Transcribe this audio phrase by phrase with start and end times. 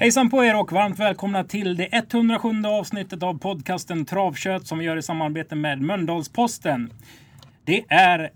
[0.00, 4.84] Hejsan på er och varmt välkomna till det 107 avsnittet av podcasten Travkött som vi
[4.84, 6.92] gör i samarbete med Mölndalsposten.
[7.64, 8.30] Det är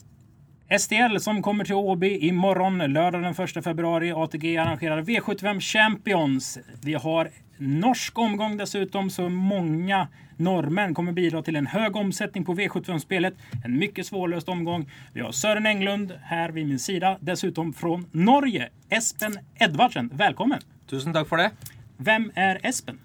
[0.78, 4.12] STL som kommer till Åby imorgon, lördag den 1 februari.
[4.12, 6.58] ATG arrangerar V75 Champions.
[6.82, 12.54] Vi har norsk omgång dessutom, så många norrmän kommer bidra till en hög omsättning på
[12.54, 13.34] V75-spelet.
[13.64, 14.90] En mycket svårlöst omgång.
[15.12, 18.68] Vi har Sören Englund här vid min sida, dessutom från Norge.
[18.88, 20.60] Espen Edvardsen, välkommen!
[20.90, 21.50] Tusen takk for det.
[21.96, 22.98] Vem är Espen?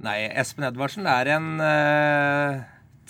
[0.00, 2.60] Nei, Espen Edvardsen er en eh,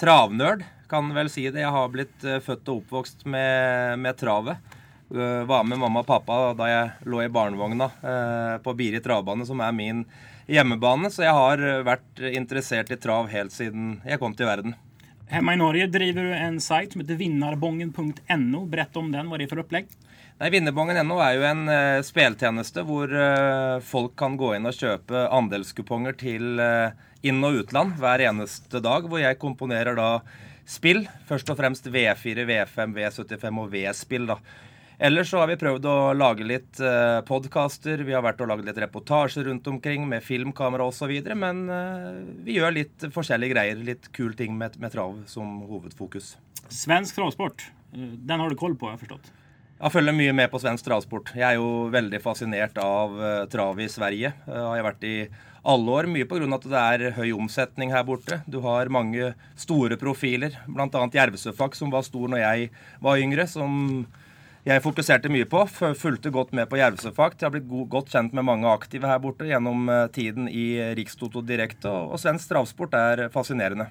[0.01, 1.63] travnerd, kan vel si det.
[1.63, 4.59] Jeg har blitt eh, født og oppvokst med, med travet.
[5.11, 9.47] Eh, var med mamma og pappa da jeg lå i barnevogna eh, på Biri travbane,
[9.47, 10.05] som er min
[10.51, 11.11] hjemmebane.
[11.11, 14.77] Så jeg har eh, vært interessert i trav helt siden jeg kom til verden.
[15.31, 18.65] Hemma i Norge driver du en sajt som heter vinnarbongen.no.
[18.67, 19.63] Berätta om den, vad det är för
[20.41, 20.51] upplägg.
[20.51, 25.29] Nei, Vinnerbongen.no er jo en uh, speltjeneste hvor uh, folk kan gå inn og kjøpe
[25.31, 26.93] andelskuponger til uh,
[27.23, 29.09] inn- og utland hver eneste dag.
[29.09, 30.23] Hvor jeg komponerer da
[30.67, 31.07] spill.
[31.27, 34.27] Først og fremst V4, V5, V75 og V-spill.
[34.27, 34.39] da.
[35.01, 38.05] Ellers så har vi prøvd å lage litt uh, podkaster.
[38.05, 41.13] Vi har vært og laget litt reportasjer rundt omkring med filmkamera osv.
[41.35, 43.77] Men uh, vi gjør litt forskjellige greier.
[43.77, 46.37] Litt kule ting med, med trav som hovedfokus.
[46.71, 49.33] Svensk travsport, den har du koll på har jag förstått.
[49.83, 51.33] Jag följer mycket med på svensk travsport.
[51.35, 54.33] Jag är ju väldigt fascinerad av uh, trav i Sverige.
[54.49, 55.29] Uh, har jag varit i
[55.63, 56.05] alla år.
[56.05, 58.41] mycket på grund av att det är hög omsättning här borta.
[58.47, 63.47] Du har många stora profiler, bland annat Järvsöfack som var stor när jag var yngre.
[63.47, 64.07] som
[64.65, 65.67] jag fokuserade mycket på.
[65.95, 67.35] Fulgte gott med på Järvsöfack.
[67.39, 71.41] Jag har blivit gott känd med många aktiva här borta genom eh, tiden i Rikstoto
[71.41, 71.85] Direkt.
[71.85, 73.87] Och svensk travsport är fascinerande.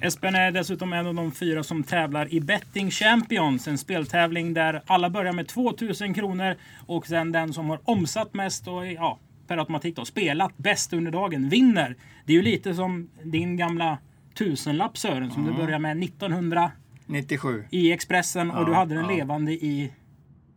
[0.00, 3.68] Espen är dessutom en av de fyra som tävlar i Betting Champions.
[3.68, 6.54] En speltävling där alla börjar med 2000 kronor
[6.86, 11.12] och sen den som har omsatt mest och ja, per automatik då, spelat bäst under
[11.12, 11.96] dagen vinner.
[12.24, 13.98] Det är ju lite som din gamla
[14.34, 15.54] tusenlapp Sören som mm.
[15.54, 19.16] du började med 1997 i Expressen och ja, du hade den ja.
[19.16, 19.92] levande i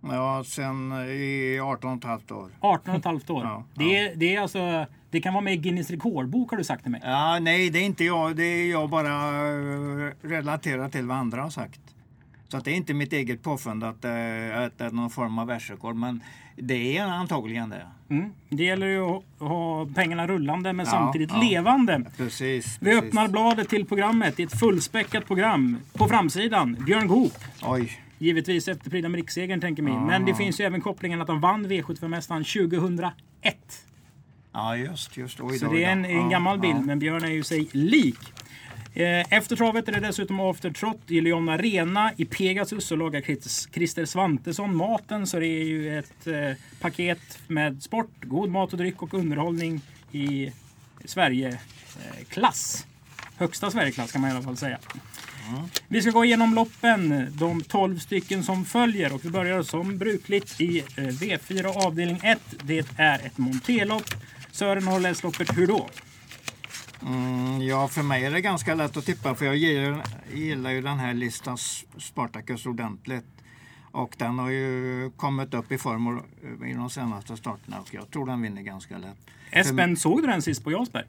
[0.02, 2.50] Ja, sen i 18,5 år.
[2.62, 3.44] 18,5 år.
[3.44, 6.64] Ja, det, är, det är alltså det kan vara med i Guinness rekordbok har du
[6.64, 7.02] sagt till mig.
[7.04, 8.36] Ja, nej, det är inte jag.
[8.36, 11.80] Det är jag bara eh, relaterat till vad andra har sagt.
[12.48, 15.48] Så att det är inte mitt eget påfund att, att det är någon form av
[15.48, 15.96] världsrekord.
[15.96, 16.24] Men
[16.56, 17.86] det är antagligen det.
[18.10, 18.34] Mm.
[18.50, 21.42] Det gäller ju att ha pengarna rullande men ja, samtidigt ja.
[21.42, 22.04] levande.
[22.18, 23.04] Precis, Vi precis.
[23.04, 24.40] öppnar bladet till programmet.
[24.40, 25.78] ett fullspäckat program.
[25.94, 27.34] På framsidan Björn Goop.
[27.62, 28.02] Oj.
[28.20, 29.94] Givetvis efterprydda med rikssegern tänker mig.
[29.94, 30.06] Ja.
[30.06, 33.16] Men det finns ju även kopplingen att han vann V75-mästaren 2001.
[34.54, 35.40] Ja, just, just.
[35.42, 38.20] Oj, så det är en, en gammal bild, men Björn är ju sig lik.
[38.94, 43.22] Eh, efter travet är det dessutom aftertrot i Lyon Arena i Pegasus så lagar
[43.74, 45.28] Christer Svantesson maten.
[45.28, 49.82] Så det är ju ett eh, paket med sport, god mat och dryck och underhållning
[50.12, 50.52] i
[51.06, 52.86] Sverigeklass.
[53.38, 54.80] Högsta Sverigeklass kan man i alla fall säga.
[55.50, 55.70] Mm.
[55.88, 60.62] Vi ska gå igenom loppen, de 12 stycken som följer och vi börjar som brukligt
[60.62, 62.40] i eh, V4 avdelning 1.
[62.64, 64.10] Det är ett montelopp
[64.52, 65.58] Sören har läst loppet.
[65.58, 65.90] Hur då?
[67.02, 70.82] Mm, ja, för mig är det ganska lätt att tippa för jag gillar, gillar ju
[70.82, 71.58] den här listan
[71.98, 73.26] Spartacus ordentligt.
[73.92, 76.22] Och den har ju kommit upp i form
[76.66, 79.18] i de senaste starterna och jag tror den vinner ganska lätt.
[79.52, 81.06] Espen, såg du den sist på Jarlsberg?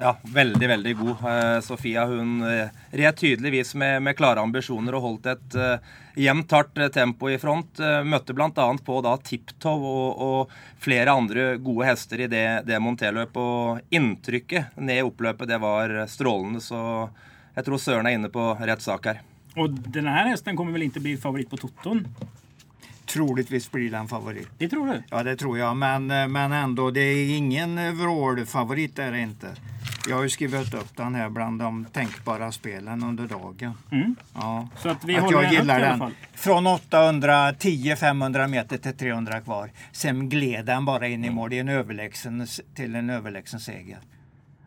[0.00, 1.16] Ja, veldig, veldig god.
[1.24, 6.52] Uh, Sofia hun uh, red tydeligvis med, med, klare ambisjoner og holdt et uh, jevnt,
[6.54, 7.80] hardt tempo i front.
[7.82, 8.68] Uh, møtte bl.a.
[8.86, 13.42] på da Tiptow og, og, flere andre gode hester i det, det monterløpet.
[13.42, 16.62] Og inntrykket ned i oppløpet, det var strålende.
[16.62, 16.78] Så
[17.58, 19.24] jeg tror Søren er inne på rett sak her.
[19.58, 22.04] Og denne her hesten kommer vel ikke bli favoritt på Totton?
[23.08, 24.50] troligtvis blir den favorit.
[24.58, 25.02] Det tror du?
[25.10, 25.76] Ja, det tror jag.
[25.76, 29.54] Men, men ändå, det är ingen vrålfavorit är det inte.
[30.08, 33.74] Jag har ju skrivit upp den här bland de tänkbara spelen under dagen.
[33.92, 34.16] Mm.
[34.34, 34.68] Ja.
[34.76, 36.14] Så att vi att jag gillar den.
[36.34, 39.70] Från 810-500 meter till 300 kvar.
[39.92, 41.50] Sen gled den bara in i mål.
[41.50, 43.98] Det är en överlägsen, till en överlägsen seger.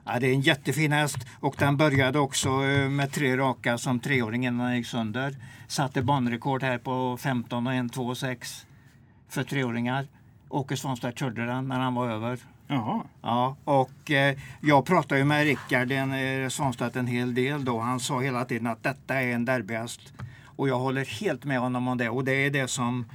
[0.06, 4.00] Ja, det är en jättefin häst och den började också eh, med tre raka som
[4.00, 5.36] treåring innan den gick sönder.
[5.68, 8.66] Satte banrekord här på 15 och 1, 2 och 6
[9.30, 10.08] för treåringar.
[10.50, 12.40] Åke Svanstedt körde den när han var över.
[12.72, 13.04] Jaha.
[13.22, 17.80] Ja, och eh, jag pratade ju med Rickard eh, Svanstedt en hel del då.
[17.80, 20.14] Han sa hela tiden att detta är en derbyhäst.
[20.46, 22.10] Och jag håller helt med honom om det.
[22.10, 23.06] Och det är det som,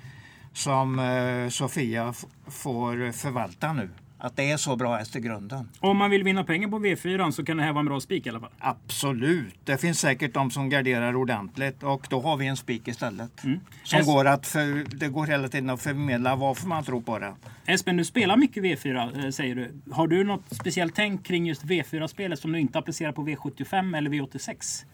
[0.52, 2.14] som eh, Sofia
[2.46, 3.88] får förvalta nu.
[4.26, 5.68] Att det är så bra häst i grunden.
[5.80, 8.26] Om man vill vinna pengar på V4 så kan det här vara en bra spik
[8.26, 8.50] i alla fall.
[8.58, 9.54] Absolut.
[9.64, 13.44] Det finns säkert de som garderar ordentligt och då har vi en spik istället.
[13.44, 13.60] Mm.
[13.84, 17.18] Som Es- går att för, det går hela tiden att förmedla varför man tror på
[17.18, 17.34] det.
[17.66, 19.92] Espen, du spelar mycket V4 eh, säger du.
[19.92, 24.10] Har du något speciellt tänk kring just V4-spelet som du inte applicerar på V75 eller
[24.10, 24.84] V86?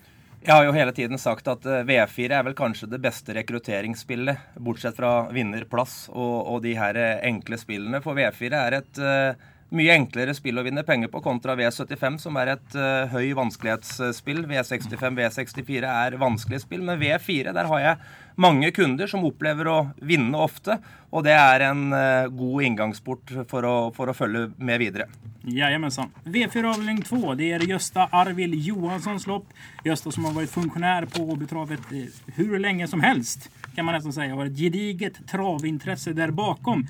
[0.42, 4.58] Jeg har jo hele tiden sagt at eh, V4 er vel kanskje det beste rekrutteringsspillet,
[4.58, 8.00] bortsett fra vinnerplass og, og de her enkla enkle spillene.
[8.02, 12.36] For V4 er et eh, mye enklere spill å vinne penger på kontra V75, som
[12.40, 14.44] er et uh, høy vanskelighetsspill.
[14.50, 17.96] V65, V64 er vanskelige spill, men V4 der har jeg
[18.42, 20.78] mange kunder som opplever å vinne ofte,
[21.12, 25.08] og det er en uh, god inngangsport for å, for å følge med videre.
[25.42, 26.12] Jajamensan.
[26.24, 29.48] V4 avdelning 2, det är Gösta Arvild Johanssons lopp.
[29.84, 31.80] Gösta som har varit funktionär på Åbytravet
[32.26, 33.50] hur länge som helst.
[33.74, 34.34] Kan man nästan säga.
[34.34, 36.86] Har ett gediget travintresse där bakom.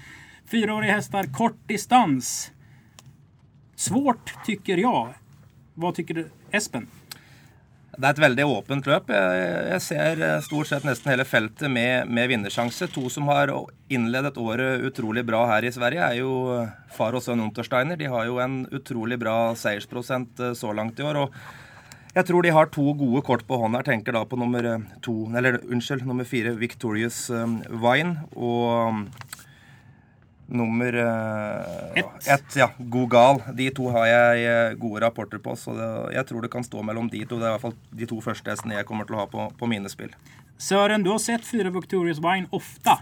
[0.46, 2.50] Fyraåriga hästar, kort distans.
[3.82, 5.14] Svårt tycker jag.
[5.74, 6.86] Vad tycker du Espen?
[7.92, 9.10] Det er et veldig åpent løp.
[9.10, 12.86] Jeg, ser stort sett nesten hele feltet med, med vinnersjanse.
[12.94, 13.50] To som har
[13.92, 16.62] innledet året utrolig bra her i Sverige, er jo
[16.94, 17.98] far og sønn Untersteiner.
[17.98, 21.24] De har jo en utrolig bra seiersprosent eh, så langt i år.
[21.26, 23.82] og jeg tror de har to gode kort på hånda.
[23.82, 29.08] Jeg tenker da på nummer eh, to, eller unnskyld, nummer fire Victorious eh, Wine og
[30.52, 32.28] nummer eh, Ett.
[32.28, 32.56] ett.
[32.56, 33.42] Ja, Gogal.
[33.56, 36.82] De to har jeg eh, gode rapporter på, så det, jeg tror det kan stå
[36.86, 37.40] mellom de to.
[37.40, 39.48] Det er i hvert fall de to første hestene jeg kommer til å ha på,
[39.58, 40.12] på mine spill.
[40.62, 43.00] Sören, du har sett fyra Victorious Wine ofta.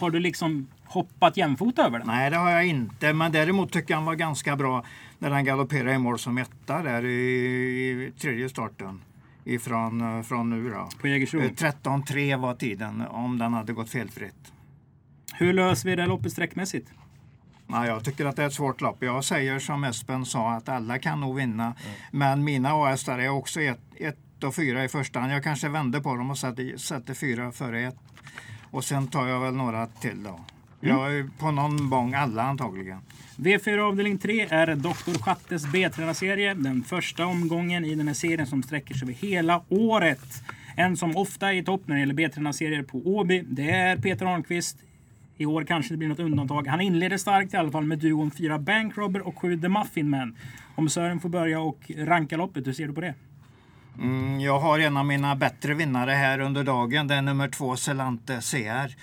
[0.00, 2.06] Har du liksom hoppat jämfota över den?
[2.06, 3.12] Nej, det har jag inte.
[3.12, 4.84] Men däremot tycker jag han var ganska bra
[5.18, 9.00] när han galopperade i mål som etta där i, i tredje starten.
[9.44, 10.88] Ifrån eh, från nu då.
[11.00, 11.40] På Jägersro.
[11.40, 14.52] Eh, 13-3 var tiden om den hade gått felfritt.
[15.38, 16.88] Hur löser vi det loppet sträckmässigt?
[17.66, 18.96] Ja, jag tycker att det är ett svårt lopp.
[19.00, 21.74] Jag säger som Espen sa att alla kan nog vinna.
[22.10, 25.32] Men mina A-hästar är också ett, ett och fyra i första hand.
[25.32, 27.96] Jag kanske vänder på dem och sätter, sätter fyra före ett.
[28.70, 30.40] Och sen tar jag väl några till då.
[30.80, 32.98] Jag är på någon gång alla antagligen.
[33.36, 35.22] V4 avdelning 3 är Dr.
[35.22, 36.54] Schattes B-tränarserie.
[36.54, 40.42] Den första omgången i den här serien som sträcker sig över hela året.
[40.76, 43.42] En som ofta är i topp när det gäller B-tränarserier på Åby.
[43.48, 44.78] Det är Peter Arnqvist.
[45.36, 46.66] I år kanske det blir något undantag.
[46.66, 50.36] Han inleder starkt i alla fall med duon 4 Bankrobber och 7 The Muffin Man.
[50.74, 53.14] Om Sören får börja och ranka loppet, hur ser du på det?
[53.98, 57.06] Mm, jag har en av mina bättre vinnare här under dagen.
[57.06, 58.94] Det är nummer två Celante CR.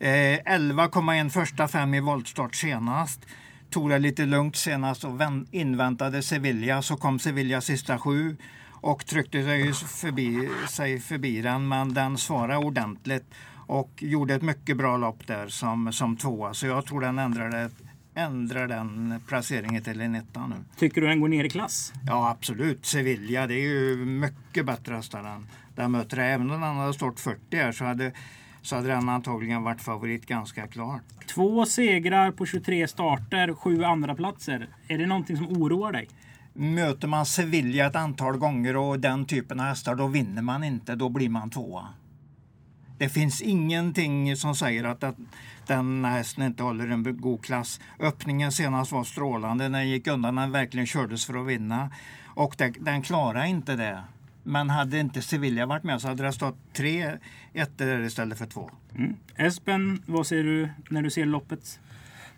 [0.00, 3.26] Eh, 11,1 första fem i voltstart senast.
[3.70, 5.20] Tog det lite lugnt senast och
[5.50, 6.82] inväntade Sevilla.
[6.82, 8.36] Så kom Sevilla sista sju
[8.70, 11.68] och tryckte sig förbi, sig förbi den.
[11.68, 13.34] Men den svarade ordentligt
[13.66, 16.54] och gjorde ett mycket bra lopp där som, som tvåa.
[16.54, 17.70] Så jag tror den ändrade,
[18.14, 20.56] ändrar den placeringen till en etta nu.
[20.76, 21.92] Tycker du den går ner i klass?
[22.06, 22.86] Ja, absolut.
[22.86, 26.18] Sevilla, det är ju mycket bättre hästar än den möter.
[26.18, 28.12] Även om den hade stått 40 här så hade,
[28.62, 31.02] så hade den antagligen varit favorit ganska klart.
[31.34, 34.68] Två segrar på 23 starter, sju andra platser.
[34.88, 36.08] Är det någonting som oroar dig?
[36.54, 40.94] Möter man Sevilla ett antal gånger och den typen av hästar, då vinner man inte.
[40.94, 41.88] Då blir man tvåa.
[43.02, 45.16] Det finns ingenting som säger att, att
[45.66, 47.80] den hästen inte håller en god klass.
[48.00, 49.68] Öppningen senast var strålande.
[49.68, 50.34] Den gick undan.
[50.34, 51.90] Den verkligen kördes för att vinna.
[52.26, 54.02] Och det, den klarade inte det.
[54.42, 57.12] Men hade inte Sevilla varit med så hade det stått tre
[57.52, 58.70] ettor där istället för två.
[58.94, 59.16] Mm.
[59.36, 61.80] Espen, vad säger du när du ser loppet?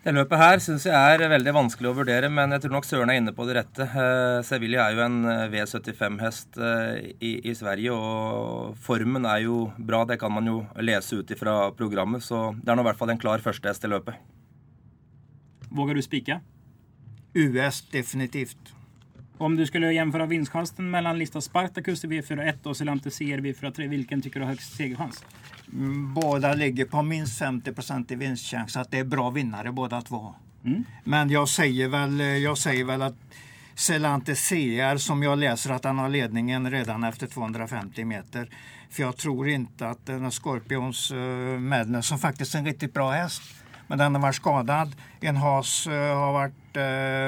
[0.05, 3.09] Det løpet her syns jeg er veldig vanskelig å vurdere, men jeg tror nok Søren
[3.09, 3.87] er inne på det rette.
[3.89, 9.63] Eh, Sevilla er jo en eh, V75-hest eh, i, i Sverige, og formen er jo
[9.81, 10.03] bra.
[10.05, 13.15] Det kan man jo lese ut ifra programmet, så det er nå i hvert fall
[13.15, 14.21] en klar førstehest i løpet.
[15.73, 16.37] Vågar du spika?
[17.33, 18.74] US definitivt.
[19.37, 24.21] Om du skulle jämföra vinstchansen mellan Lista Spartacus i V41 och Celante CR V43, vilken
[24.21, 25.23] tycker du har högst segerchans?
[25.73, 28.73] Mm, Båda ligger på minst 50% i vinstchans.
[28.73, 30.35] Så att det är bra vinnare båda två.
[31.03, 33.15] Men jag säger väl, jag säger väl att
[33.75, 38.49] Celante CR som jag läser att han har ledningen redan efter 250 meter.
[38.89, 41.17] För jag tror inte att den här Scorpions uh,
[41.59, 43.41] Madness som faktiskt är en riktigt bra häst.
[43.87, 44.95] Men den har varit skadad.
[45.21, 46.77] En has eh, har varit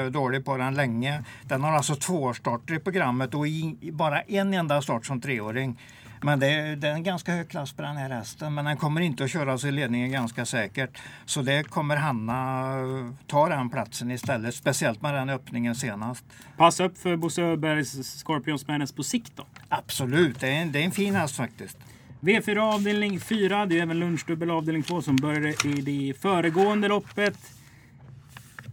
[0.06, 1.24] eh, dålig på den länge.
[1.42, 5.78] Den har alltså två starter i programmet och i, bara en enda start som treåring.
[6.22, 8.54] Men det, är- det är en ganska hög klass på den här hästen.
[8.54, 10.98] Men den kommer inte att köras i ledningen ganska säkert.
[11.24, 14.54] Så det kommer Hanna eh, ta den platsen istället.
[14.54, 16.24] Speciellt med den öppningen senast.
[16.56, 19.44] Passa upp för Bosse Öbergs Scorpions Madness på sikt då.
[19.68, 21.78] Absolut, det är en, det är en fin häst faktiskt.
[22.20, 27.38] V4 avdelning 4, det är även lunchdubbel avdelning 2 som började i det föregående loppet.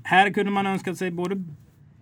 [0.03, 1.43] här kunde man önska sig både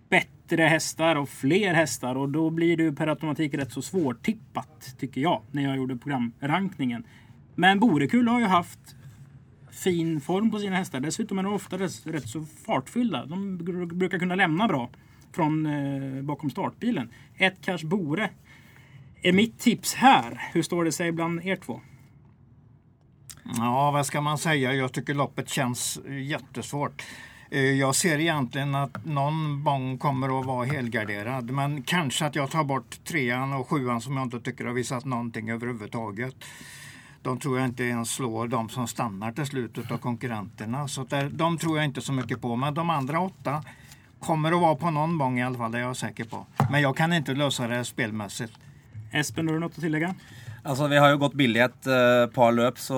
[0.08, 4.94] bättre hästar och fler hästar och då blir det ju per automatik rätt så svårtippat
[4.98, 7.04] tycker jag när jag gjorde programrankningen.
[7.54, 8.96] Men Borekull har ju haft
[9.70, 11.00] fin form på sina hästar.
[11.00, 13.26] Dessutom är de ofta rätt, rätt så fartfyllda.
[13.26, 13.58] De
[13.92, 14.90] brukar kunna lämna bra
[15.32, 17.10] från eh, bakom startbilen.
[17.36, 18.30] Ett Cash Bore
[19.24, 20.50] är mitt tips här.
[20.52, 21.80] Hur står det sig bland er två?
[23.58, 24.72] Ja, vad ska man säga?
[24.72, 27.02] Jag tycker loppet känns eh, jättesvårt.
[27.50, 31.50] Eh, jag ser egentligen att någon gång kommer att vara helgarderad.
[31.50, 35.04] Men kanske att jag tar bort trean och sjuan som jag inte tycker har visat
[35.04, 36.34] någonting överhuvudtaget.
[37.22, 40.88] De tror jag inte ens slår de som stannar till slutet av konkurrenterna.
[40.88, 42.56] Så där, de tror jag inte så mycket på.
[42.56, 43.64] Men de andra åtta
[44.20, 46.46] kommer att vara på någon gång i alla fall, det är jag säker på.
[46.70, 48.58] Men jag kan inte lösa det spelmässigt.
[49.14, 50.14] Espen, har du något att tillägga?
[50.64, 52.96] Altså, Vi har jo gått billig et uh, par løp, så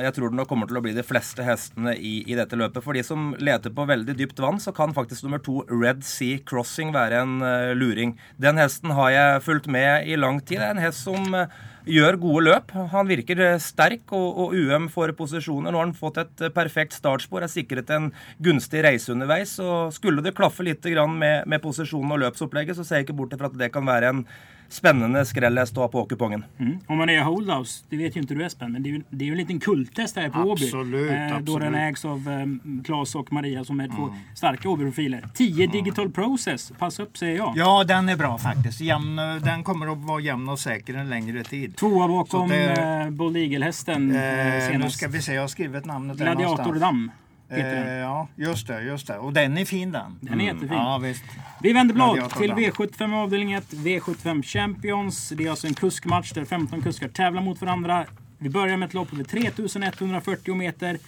[0.00, 2.80] jeg tror det nok kommer til å bli de fleste hestene i, i, dette løpet.
[2.80, 6.40] For de som leter på veldig dypt vann, så kan faktisk nummer to Red Sea
[6.48, 8.16] Crossing være en uh, luring.
[8.40, 10.62] Den hesten har jeg fulgt med i lang tid.
[10.62, 12.72] Det er en hest som eh, uh, gjør gode løp.
[12.94, 15.68] Han virker eh, sterk, og, og, UM får posisjoner.
[15.68, 18.08] Nå har han fått et perfekt startspor, er sikret en
[18.42, 19.58] gunstig reise underveis.
[19.58, 23.36] Så Skulle det klaffe litt med, med posisjonen og løpsopplegget, så ser jeg ikke bort
[23.36, 24.24] fra at det kan være en
[24.72, 26.44] spännande skrälläst att ha på kupongen.
[26.58, 26.78] Mm.
[26.86, 29.24] Om man är Holdhouse, det vet ju inte du Espen, men det är ju, det
[29.24, 30.64] är ju en liten kulttest här på Åby.
[30.64, 34.14] Absolut, eh, Då den ägs av eh, Claes och Maria som är två mm.
[34.34, 35.28] starka Åby-profiler.
[35.34, 35.70] 10 mm.
[35.70, 37.52] Digital Process, pass upp säger jag.
[37.56, 38.80] Ja, den är bra faktiskt.
[38.80, 41.76] Jämn, den kommer att vara jämn och säker en längre tid.
[41.76, 45.84] Tvåa bakom det, eh, Bold Eagle-hästen eh, eh Nu ska vi se, jag har skrivit
[45.84, 47.10] namnet Gladiator Damm.
[47.58, 49.18] Eh, ja, just det, just det.
[49.18, 50.18] Och den är fin den.
[50.20, 50.68] Den är jättefin.
[50.72, 51.24] Ja, visst.
[51.60, 55.28] Vi vänder blad till V75 avdelning 1, V75 Champions.
[55.28, 58.06] Det är alltså en kuskmatch där 15 kuskar tävlar mot varandra.
[58.38, 60.98] Vi börjar med ett lopp på 3140 meter.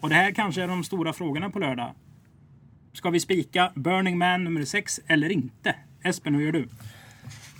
[0.00, 1.94] Och det här kanske är de stora frågorna på lördag.
[2.92, 5.74] Ska vi spika Burning Man nummer 6 eller inte?
[6.02, 6.68] Espen, hur gör du?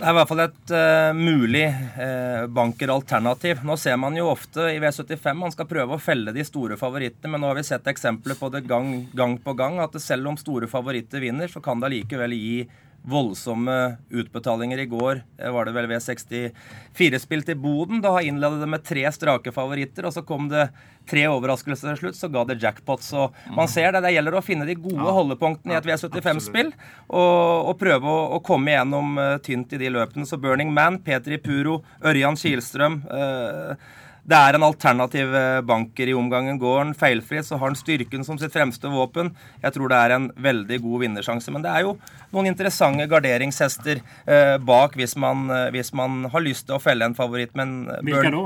[0.02, 3.60] Det er i hvert fall et uh, mulig uh, bankeralternativ.
[3.62, 7.30] Nå ser man jo ofte i V75 man skal prøve å felle de store favorittene,
[7.30, 10.40] men nå har vi sett eksempler på det gang, gang på gang at selv om
[10.40, 12.56] store favoritter vinner, så kan det allikevel gi
[13.02, 15.22] voldsomme utbetalinger i går.
[15.38, 18.00] Eh, var det vel V64-spill til Boden.
[18.04, 20.68] Da innledet det med tre strake favoritter, og så kom det
[21.10, 22.18] tre overraskelser til slutt.
[22.18, 23.02] Så ga det jackpot.
[23.02, 24.04] Så man ser det.
[24.06, 25.16] Det gjelder å finne de gode ja.
[25.18, 26.70] holdepunktene i et V75-spill
[27.08, 30.28] og, og, prøve å, å komme igjennom uh, tynt i de løpene.
[30.28, 33.74] Så Burning Man, Petri Puro, Ørjan Kielstrøm uh,
[34.22, 36.58] det er en alternativ eh, banker i omgangen.
[36.60, 39.32] Går han feilfri, så har han styrken som sitt fremste våpen.
[39.64, 41.50] Jeg tror det er en veldig god vinnersjanse.
[41.54, 41.96] Men det er jo
[42.30, 47.08] noen interessante garderingshester eh, bak hvis man, eh, hvis man, har lyst til å felle
[47.08, 47.56] en favoritt.
[47.58, 48.44] Men eh, Hvilke da?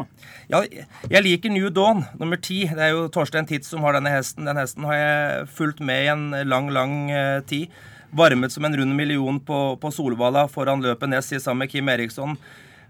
[0.54, 0.62] Ja,
[1.12, 2.62] jeg liker New Dawn, nummer ti.
[2.71, 4.49] Det er jo Torstein Titz som har denne hesten.
[4.49, 7.68] Den hesten har jeg fulgt med i en lang, lang eh, tid.
[8.16, 12.38] Varmet som en rund million på, på Solvalla foran løpet nest sammen med Kim Eriksson.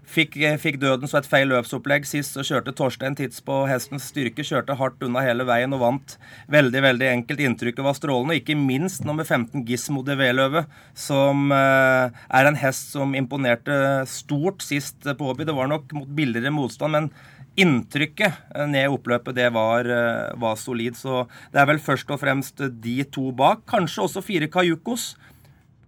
[0.07, 4.07] Fikk, eh, fikk, døden så et feil løpsopplegg sist, så kjørte Torstein Tids på hestens
[4.07, 4.45] styrke.
[4.47, 6.15] Kjørte hardt unna hele veien og vant
[6.53, 7.43] veldig veldig enkelt.
[7.43, 8.37] Inntrykket var strålende.
[8.39, 10.63] Ikke minst nummer 15 Gismo de Veløve,
[10.95, 15.43] som eh, er en hest som imponerte stort sist på Åby.
[15.43, 17.11] Det var nok mot billigere motstand, men
[17.57, 20.95] inntrykket eh, ned i oppløpet, det var, eh, var solid.
[20.95, 23.65] Så det er vel først og fremst de to bak.
[23.69, 25.15] Kanskje også fire Kajukos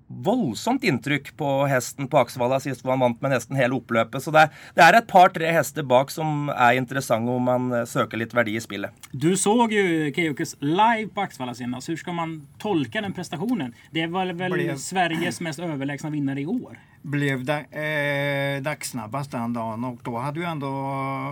[0.10, 4.24] voldsomt inntrykk på hesten på Aksvalla sist hvor han vant med nesten hele oppløpet.
[4.24, 7.86] Så det er, det er et par-tre hester bak som er interessante om man eh,
[7.90, 9.10] søker litt verdi i spillet.
[9.12, 11.90] Du såg ju Keyokes live på Axvalla senast.
[11.90, 13.74] Hur ska man tolka den prestationen?
[13.92, 14.78] Det var väl Blev...
[14.78, 16.80] Sveriges mest överlägsna vinnare i år?
[17.02, 20.68] Blev da, eh, dagssnabbast den dagen och då hade ju ändå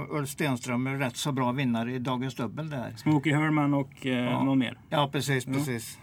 [0.10, 2.94] Ulf Stenström rätt så bra vinnare i Dagens Dubbel där.
[2.98, 4.44] Smokey Herman och eh, ja.
[4.44, 4.78] någon mer?
[4.90, 5.98] Ja, precis, precis.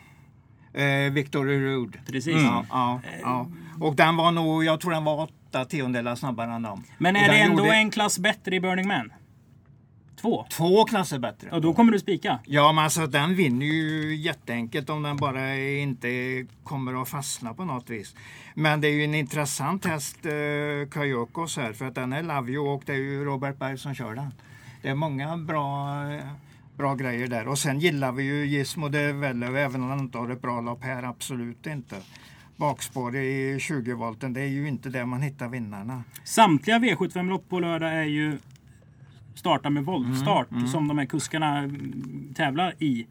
[0.75, 1.99] Eh, Victory Road.
[2.07, 2.35] Precis.
[2.35, 2.45] Mm.
[2.45, 3.47] Ja, ja, ja,
[3.81, 6.85] Och den var nog, jag tror den var åtta tiondelar snabbare än dem.
[6.99, 7.76] Men är det ändå gjorde...
[7.76, 9.12] en klass bättre i Burning Man?
[10.21, 10.47] Två?
[10.50, 11.50] Två klasser bättre.
[11.50, 12.38] Och då kommer du spika?
[12.47, 16.09] Ja, men alltså den vinner ju jätteenkelt om den bara inte
[16.62, 18.14] kommer att fastna på något vis.
[18.54, 22.59] Men det är ju en intressant häst, eh, Kajokos här, för att den är Lavio
[22.59, 24.35] och det är ju Robert Berg som kör den.
[24.83, 26.25] Det är många bra eh,
[26.76, 27.49] bra grejer där.
[27.49, 30.61] Och sen gillar vi ju Gizmo de Vellev även om han inte har ett bra
[30.61, 31.97] lopp här, absolut inte.
[32.57, 36.04] Bakspår i 20 volten, det är ju inte där man hittar vinnarna.
[36.25, 38.38] Samtliga V75-lopp på lördag är ju
[39.35, 40.73] starta med voltstart mm, mm.
[40.73, 43.07] som de här kuskarna mm, tävlar i.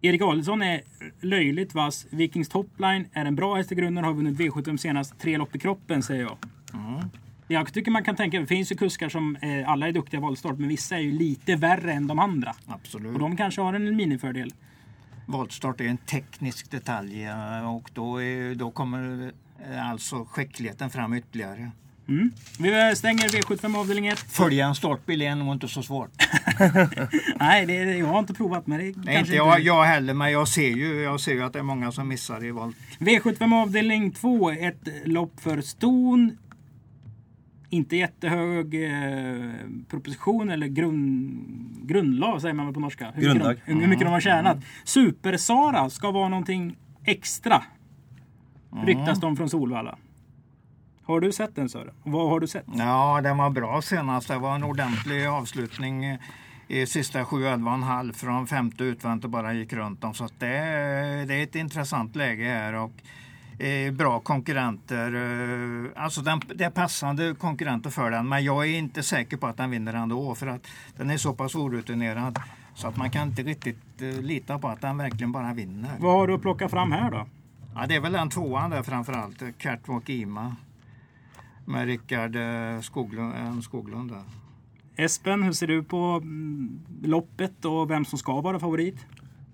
[0.00, 0.82] Erik Adelsson är
[1.20, 2.06] löjligt vass.
[2.10, 5.18] Vikings Topline är en bra häst i grunden, har vunnit V75 senast.
[5.18, 6.36] Tre lopp i kroppen säger jag.
[6.74, 7.10] Mm.
[7.50, 10.22] Jag tycker man kan tänka, det finns ju kuskar som eh, alla är duktiga i
[10.22, 12.54] voltstart, men vissa är ju lite värre än de andra.
[12.66, 13.12] Absolut.
[13.12, 14.52] Och de kanske har en minifördel.
[15.26, 19.32] Voltstart är en teknisk detalj eh, och då, är, då kommer
[19.70, 21.70] eh, alltså skickligheten fram ytterligare.
[22.08, 22.30] Mm.
[22.58, 24.18] Vi stänger V75 avdelning 1.
[24.18, 26.10] Följa en startbil är nog inte så svårt.
[27.40, 30.48] Nej, det, jag har inte provat men det Nej, inte jag, jag heller, men jag
[30.48, 32.76] ser, ju, jag ser ju att det är många som missar i volt.
[32.98, 36.38] V75 avdelning 2, ett lopp för ston.
[37.70, 39.50] Inte jättehög eh,
[39.88, 41.46] proposition eller grund,
[41.82, 43.10] grundlag säger man väl på norska.
[43.14, 43.48] Hur Grundlag.
[43.48, 44.58] Mycket de, hur mycket de har tjänat.
[44.84, 47.62] Super-Sara ska vara någonting extra.
[48.84, 49.98] Ryktas de från Solvalla.
[51.02, 51.94] Har du sett den Sören?
[52.02, 52.64] Vad har du sett?
[52.76, 54.28] Ja, den var bra senast.
[54.28, 56.18] Det var en ordentlig avslutning
[56.68, 60.14] i sista 7-11,5 från femte utvänt och bara gick runt dem.
[60.14, 60.46] Så att det,
[61.28, 62.92] det är ett intressant läge här och
[63.58, 65.14] eh, bra konkurrenter.
[65.14, 69.46] eh, Alltså den, det är passande konkurrenter för den, men jag är inte säker på
[69.46, 72.38] att den vinner ändå för att den är så pass orutinerad
[72.74, 75.90] så att man kan inte riktigt eh, lita på att den verkligen bara vinner.
[75.98, 77.26] Vad har du att plocka fram här då?
[77.74, 80.56] Ja, det är väl den tvåan där framförallt, Catwalk Ima.
[81.64, 82.36] Med Rickard
[82.84, 84.22] Skoglund, Skoglund där.
[84.96, 89.06] Espen, hur ser du på mm, loppet och vem som ska vara favorit?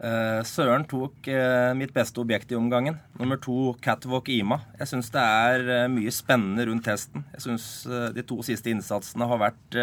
[0.02, 2.96] Eh, Søren tok eh, mitt beste objekt i omgangen.
[3.20, 4.58] Nummer to Catwalk Ima.
[4.80, 7.22] Jeg syns det er eh, mye spennende rundt testen.
[7.36, 7.68] Jeg syns
[8.14, 9.78] de to siste innsatsene har vært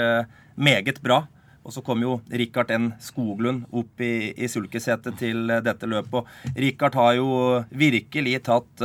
[0.59, 1.23] meget bra.
[1.61, 2.87] Og så kom jo Rikard N.
[2.99, 6.17] Skoglund opp i, i sulkesetet til dette løpet.
[6.17, 7.27] Og Rikard har jo
[7.69, 8.81] virkelig tatt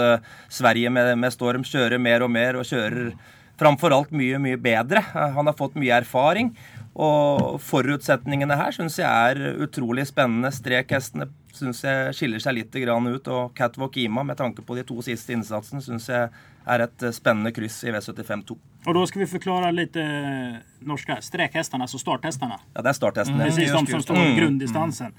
[0.53, 1.65] Sverige med, med storm.
[1.65, 3.15] Kjører mer og mer, og kjører
[3.57, 5.01] framfor alt mye, mye bedre.
[5.15, 6.53] Han har fått mye erfaring.
[6.97, 10.49] Og forutsetningene her syns jeg er utrolig spennende.
[10.55, 13.29] Strekhestene syns jeg skiller seg litt grann ut.
[13.29, 16.31] Og Catwalk Ima, med tanke på de to siste innsatsene, syns jeg
[16.67, 21.19] är ett eh, spännande kryss i V75 Och då ska vi förklara lite eh, norska.
[21.21, 22.61] Sträkhästarna, alltså starthästarna.
[22.75, 23.35] Ja, det är starthästen.
[23.35, 23.47] Mm.
[23.47, 24.37] Precis de som står Mm.
[24.37, 25.13] grunddistansen.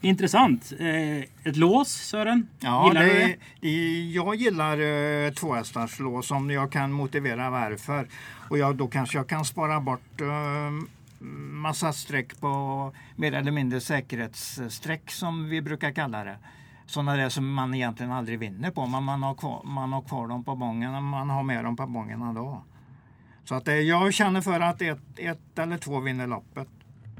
[0.00, 0.72] Intressant.
[0.78, 2.48] Eh, ett lås, Sören?
[2.60, 3.36] Ja, Gillar du det, det?
[3.60, 8.06] det, jag gillar uh, tvåhästarslås om jag kan motivera varför.
[8.48, 10.28] Och jag, då kanske jag kan spara bort uh,
[11.52, 16.38] massa streck på mer eller mindre säkerhetsstreck som vi brukar kalla det.
[16.86, 20.28] Sådana där som man egentligen aldrig vinner på, men man har kvar, man har kvar
[20.28, 22.64] dem på bången och man har med dem på bången ändå.
[23.44, 26.68] Så att, eh, jag känner för att ett, ett eller två vinner loppet.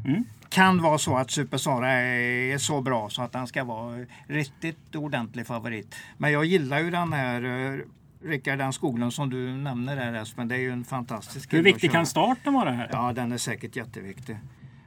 [0.05, 0.25] Mm.
[0.49, 4.95] Kan vara så att Super Sara är så bra så att den ska vara riktigt
[4.95, 5.95] ordentlig favorit.
[6.17, 7.81] Men jag gillar ju den här uh,
[8.25, 10.49] Rickard den Skoglund som du nämner där Espen.
[10.49, 12.89] Det är ju en fantastisk Hur viktig kan starten vara här?
[12.93, 14.37] Ja, den är säkert jätteviktig.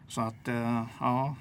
[0.08, 1.36] Så att, eh, ja.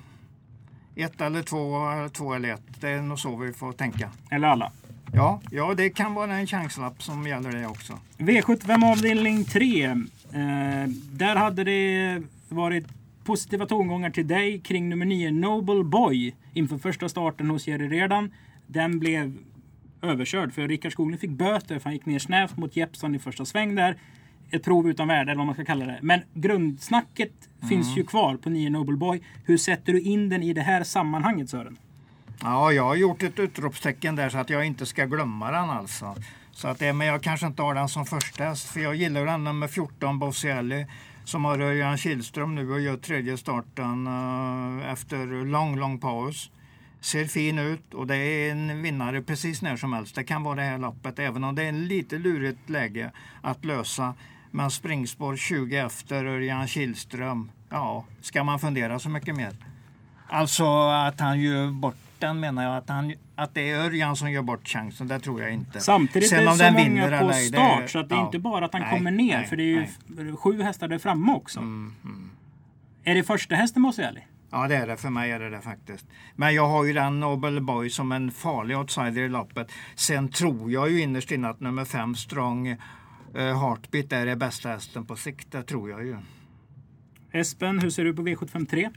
[0.95, 1.79] Ett eller två,
[2.13, 2.81] två eller ett.
[2.81, 4.11] Det är nog så vi får tänka.
[4.31, 4.73] Eller alla?
[5.13, 7.99] Ja, ja det kan vara en chanslapp som gäller det också.
[8.19, 9.85] V75 avdelning 3.
[9.85, 9.97] Eh,
[11.13, 12.87] där hade det varit
[13.25, 18.33] positiva tongångar till dig kring nummer 9 Noble Boy inför första starten hos Jerry Redan.
[18.67, 19.39] Den blev
[20.11, 23.45] överkörd för Rickard Skoglund fick böter för han gick ner snävt mot Jeppson i första
[23.45, 23.97] sväng där.
[24.51, 25.99] Ett prov utan värde eller vad man ska kalla det.
[26.03, 27.33] Men grundsnacket
[27.69, 29.21] finns ju kvar på 9 Noble Boy.
[29.45, 31.79] Hur sätter du in den i det här sammanhanget Sören?
[32.43, 36.15] Ja, jag har gjort ett utropstecken där så att jag inte ska glömma den alltså.
[36.53, 39.27] Så att det, men jag kanske inte har den som första häst, för jag gillar
[39.27, 40.87] den nummer 14, Bossielli,
[41.25, 46.51] som har Örjan Kihlström nu och gör tredje starten eh, efter lång, lång paus.
[47.07, 50.15] Ser fin ut och det är en vinnare precis när som helst.
[50.15, 53.11] Det kan vara det här loppet, även om det är en lite lurigt läge
[53.43, 54.15] att lösa.
[54.51, 59.57] Men springspår 20 efter Örjan Kihlström, ja, ska man fundera så mycket mer?
[60.29, 62.77] Alltså att han gör bort den menar jag.
[62.77, 65.81] Att, han, att det är Örjan som gör bort chansen, det tror jag inte.
[65.81, 68.27] Samtidigt Sen är det så många på start så att det är ja.
[68.27, 69.39] inte bara att han Nej, kommer ner.
[69.39, 70.37] nej, för det är ju nej.
[70.37, 71.59] sju hästar där framme också.
[71.59, 72.31] Mm, mm.
[73.05, 74.21] Är det första hästen Moselli?
[74.57, 74.97] Ja, det är det.
[74.97, 76.07] För mig är det det faktiskt.
[76.37, 79.73] Men jag har ju den Nobel Boy som en farlig outsider i loppet.
[79.95, 82.79] Sen tror jag ju innerst inne att nummer fem Strong eh,
[83.35, 85.53] Heartbeat är det bästa hästen på sikt.
[85.53, 86.17] Det tror jag ju.
[87.33, 88.91] Espen, hur ser du på V753?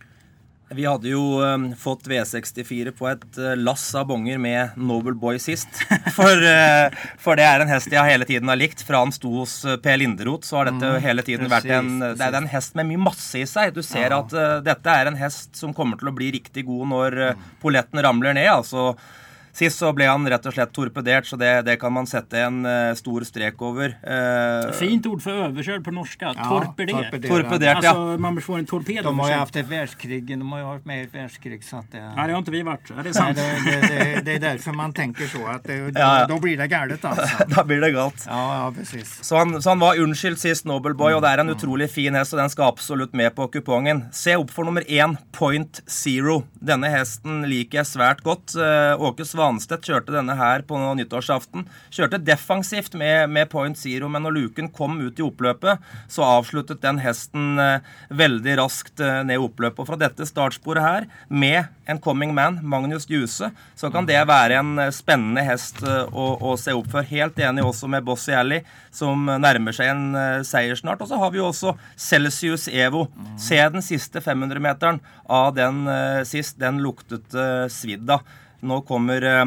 [0.69, 5.39] Vi hadde jo eh, fått V64 på et eh, lass av bonger med Noble Boy
[5.41, 5.67] sist.
[6.17, 8.83] For, eh, for det er en hest jeg hele tiden har likt.
[8.85, 11.77] Fra han sto hos eh, Per Linderoth, så har dette Mm, hele tiden precis, vært
[11.79, 13.73] en Det er en hest med mye masse i seg.
[13.75, 14.19] Du ser Ja.
[14.21, 17.47] at eh, dette er en hest som kommer til å bli riktig god når uh,
[17.61, 18.47] polletten ramler ned.
[18.53, 18.93] altså
[19.53, 22.61] Sist så ble han rett og slett torpedert, så det, det kan man sette en
[22.65, 23.95] uh, stor strek over.
[24.03, 26.33] Uh, Fint ord för överkörd på norska.
[26.37, 26.95] Ja, torpedert.
[26.95, 27.29] torpedert.
[27.31, 30.59] Torpedert, Alltså, man får en torped De har över ju haft ett världskrig, de har
[30.59, 31.99] ju varit med i ett världskrig så att det...
[32.15, 32.89] Nej, det har inte vi varit.
[32.89, 33.37] Ja, det är Nej, sant.
[33.37, 36.25] det, det, det, det är därför man tänker så, att det, Ja, ja.
[36.27, 37.43] då blir det galet alltså.
[37.47, 38.25] da blir det galt.
[38.27, 39.23] Ja, ja precis.
[39.23, 42.33] Så han, så han var unnskyldt sist, Nobelboy, og det er en utrolig fin hest,
[42.33, 44.05] og den skal absolutt med på kupongen.
[44.15, 46.43] Se opp for nummer én, Point Zero.
[46.59, 48.55] Denne hesten liker jeg svært godt.
[48.55, 51.63] Eh, Åke Svanstedt kjørte denne her på nyttårsaften.
[51.95, 55.79] Kjørte defensivt med, med Point Zero, men når luken kom ut i oppløpet,
[56.11, 59.79] så avsluttet den hesten eh, veldig raskt eh, ned i oppløpet.
[59.79, 64.59] Og fra dette startsporet her, med en coming man, Magnus Djuse, så kan det være
[64.59, 67.07] en eh, spennende hest eh, å, å se opp for.
[67.07, 70.99] Helt enig også med Bossy Alley, som nærmer seg en eh, seier snart.
[71.05, 73.07] Og så har vi jo også Celsius Evo.
[73.39, 74.99] Se den siste 500-meteren
[75.31, 76.59] av den eh, sist.
[76.59, 78.27] Den luktet eh, svidd av.
[78.59, 79.45] Nå kommer eh,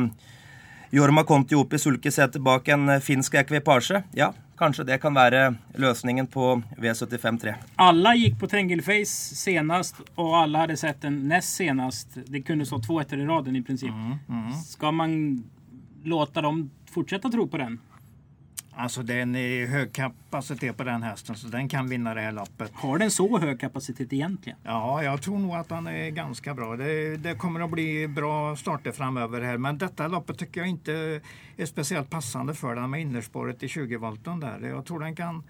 [0.91, 4.03] Jorma Conti opp i sulkesetet bak en eh, finsk ekvipasje.
[4.13, 7.55] Ja, kanskje det kan være løsningen på V75-3.
[7.77, 12.09] Alla gick på Trängelface senast och alla hade sett den näst senast.
[12.27, 13.93] Det kunde stå två ettor i raden i princip.
[14.67, 15.45] Ska man
[16.05, 17.79] låta dem fortsätta tro på den?
[18.77, 22.71] Alltså den är hög kapacitet på den hästen så den kan vinna det här loppet.
[22.75, 24.59] Har den så hög kapacitet egentligen?
[24.63, 26.77] Ja, jag tror nog att han är ganska bra.
[26.77, 29.59] Det, det kommer att bli bra starter framöver här.
[29.59, 31.21] Men detta loppet tycker jag inte
[31.57, 34.61] är speciellt passande för den med innerspåret i 20-volten där.
[34.61, 35.43] Jag tror den kan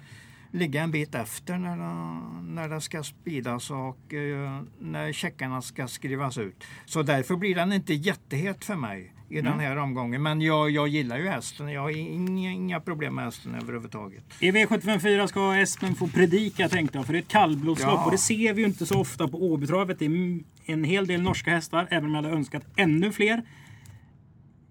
[0.50, 6.38] ligga en bit efter när det, när ska speedas och eh, när checkarna ska skrivas
[6.38, 6.64] ut.
[6.84, 10.22] Så därför blir den inte jättehet för mig i den här omgången.
[10.22, 11.68] Men jag, jag gillar ju hästen.
[11.68, 14.24] Jag har inga, inga problem med hästen överhuvudtaget.
[14.40, 18.04] I V754 ska Espen få predika tänkte jag, för det är ett kallblodslopp Ja.
[18.04, 19.98] och det ser vi ju inte så ofta på Åbytravet.
[19.98, 23.42] Det är en hel del norska hästar, även om jag hade önskat ännu fler.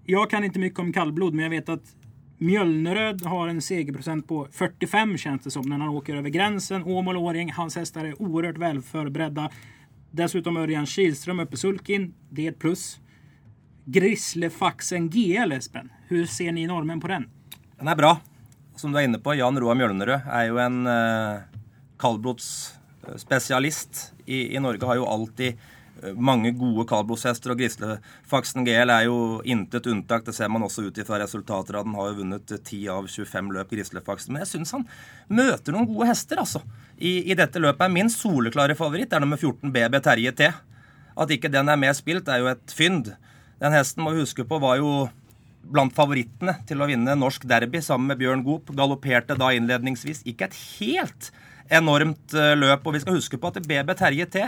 [0.06, 1.96] Jag kan inte mycket om kallblod, men jag vet att
[2.38, 6.84] Mjölneröd har en segerprocent på 45 känns det som när han åker över gränsen.
[6.84, 9.50] Åmål Åring, hans hästar är oerhört väl förberedda.
[10.12, 12.14] Dessutom Örjan Kihlström uppe i sulkin.
[12.30, 13.00] Det är ett plus.
[13.92, 15.90] Grislefaxen GL Espen.
[16.08, 17.30] Hur ser ni normen på den?
[17.78, 18.20] Den är bra.
[18.76, 21.40] Som du är inne på, Jan Roar Mjølnerød är ju en uh,
[22.00, 24.86] kallblodsspecialist i, i Norge.
[24.86, 25.58] Har ju alltid
[26.04, 30.26] eh, mange gode kaldblodshester, og Grislefaxen GL er jo intet unntak.
[30.26, 31.76] Det ser man också utifrån resultaten.
[31.76, 31.96] resultater den.
[31.96, 34.34] Har jo vunnet 10 av 25 løp, Grislefaxen.
[34.34, 34.88] Men jag syns han
[35.28, 36.62] möter noen gode hester, altså.
[36.98, 40.52] I, I dette løpet min soleklare favoritt är nummer 14 BB Terje T.
[41.16, 43.16] At ikke den är mer spilt, är ju ett fynd.
[43.62, 45.06] Den hesten må vi huske på var jo
[45.72, 48.72] blant favorittene til å vinne norsk derby sammen med Bjørn Goop.
[48.74, 50.24] Galopperte da innledningsvis.
[50.26, 51.30] Ikke et helt
[51.70, 52.88] enormt eh, løp.
[52.88, 54.48] Og vi skal huske på at BB Terje T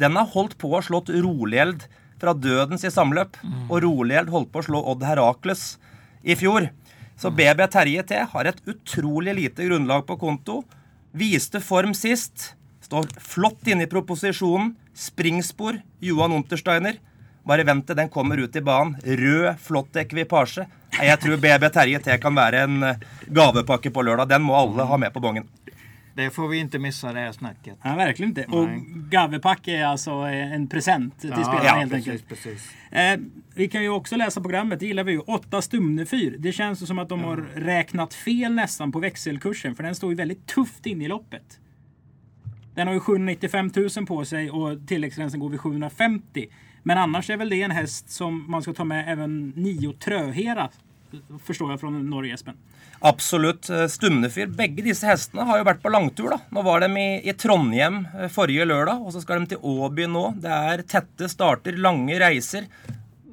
[0.00, 1.84] den har holdt på å slått Rolield
[2.18, 3.36] fra dødens i samløp.
[3.68, 5.76] Og Rolield holdt på å slå Odd Herakles
[6.24, 6.70] i fjor.
[7.20, 10.62] Så BB Terje T har et utrolig lite grunnlag på konto.
[11.12, 12.54] Viste form sist.
[12.82, 14.72] Står flott inne i proposisjonen.
[14.96, 15.78] Springspor.
[16.02, 16.98] Johan Untersteiner.
[17.44, 18.96] Bare vent til den kommer ut i banen.
[19.04, 20.64] Rød, flott ekvipasje.
[20.94, 24.30] Jeg tror BB Terje T kan være en eh, gavepakke på lørdag.
[24.30, 25.48] Den må alle ha med på bongen.
[26.16, 27.78] Det får vi inte missa det här snacket.
[27.84, 28.44] Nej, verkligen inte.
[28.44, 28.68] Och
[29.10, 32.28] Gavepack är alltså en present till spelarna ja, helt precis, enkelt.
[32.28, 32.70] precis.
[32.90, 33.18] Eh,
[33.54, 35.18] vi kan ju också läsa programmet, det gillar vi ju.
[35.18, 36.36] 8 Stumnefyr.
[36.38, 39.74] Det känns som att de har räknat fel nästan på växelkursen.
[39.74, 41.60] För den står ju väldigt tufft in i loppet.
[42.74, 46.48] Den har ju 795 000 på sig och tilläggsgränsen går vid 750.
[46.86, 50.68] Men annars är väl det en häst som man ska ta med även Nio Tröhera.
[51.44, 52.54] Förstår jag från Norge, Espen.
[52.98, 53.70] Absolut.
[53.70, 54.46] Eh, Stumnefyr.
[54.46, 56.30] Bägge dessa hästarna har ju varit på langtur.
[56.48, 60.06] Nu var de i, i Trondheim eh, förra lördag och så ska de till Åby
[60.06, 60.32] nu.
[60.36, 62.64] Det är täta starter, långa resor.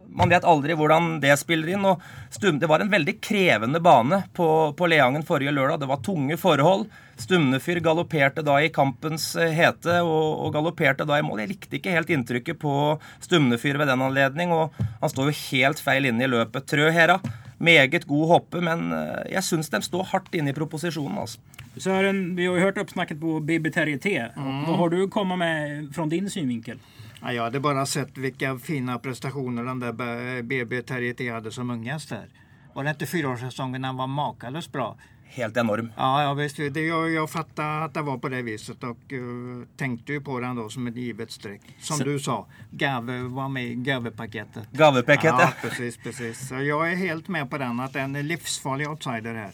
[0.08, 1.86] Man vet aldrig hur det spelar in.
[1.86, 5.80] Och Stum, Det var en väldigt krävande bana på, på Leangen förra lördag.
[5.80, 6.92] Det var tunga förhållanden.
[7.22, 11.44] Stumnefyr galopperte da i kampens eh, hete og, og galopperte da i mål.
[11.44, 12.74] Jeg likte ikke helt inntrykket på
[13.22, 16.66] Stumnefyr ved den anledning, og han står jo helt feil inne i løpet.
[16.72, 17.20] Trøhera,
[17.62, 21.22] meget god hoppe, men eh, jeg syns de står hardt inne i proposisjonen.
[21.22, 21.40] altså.
[21.78, 24.28] Sören, vi har ju hört uppsnacket på BB Terje T.
[24.68, 26.80] Vad har du komma med från din synvinkel?
[27.22, 31.70] Ja, jag hade bara sett vilka fina prestationer den där BB Terje T hade som
[31.70, 32.28] unghäst där.
[32.74, 34.98] Var det inte fyraårssäsongen han var makalöst bra?
[35.34, 35.92] Helt enorm.
[35.98, 36.58] Ja, ja visst.
[36.58, 40.40] Det, jag, jag fattar att det var på det viset och uh, tänkte ju på
[40.40, 41.62] den då som ett givet streck.
[41.80, 44.72] Som Så- du sa, Gave var med i Gave-paketet.
[44.72, 46.48] Gavepaket, Ja, precis, precis.
[46.48, 49.52] Så jag är helt med på den, att det är en livsfarlig outsider här.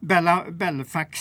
[0.00, 1.18] Bella, Belfax.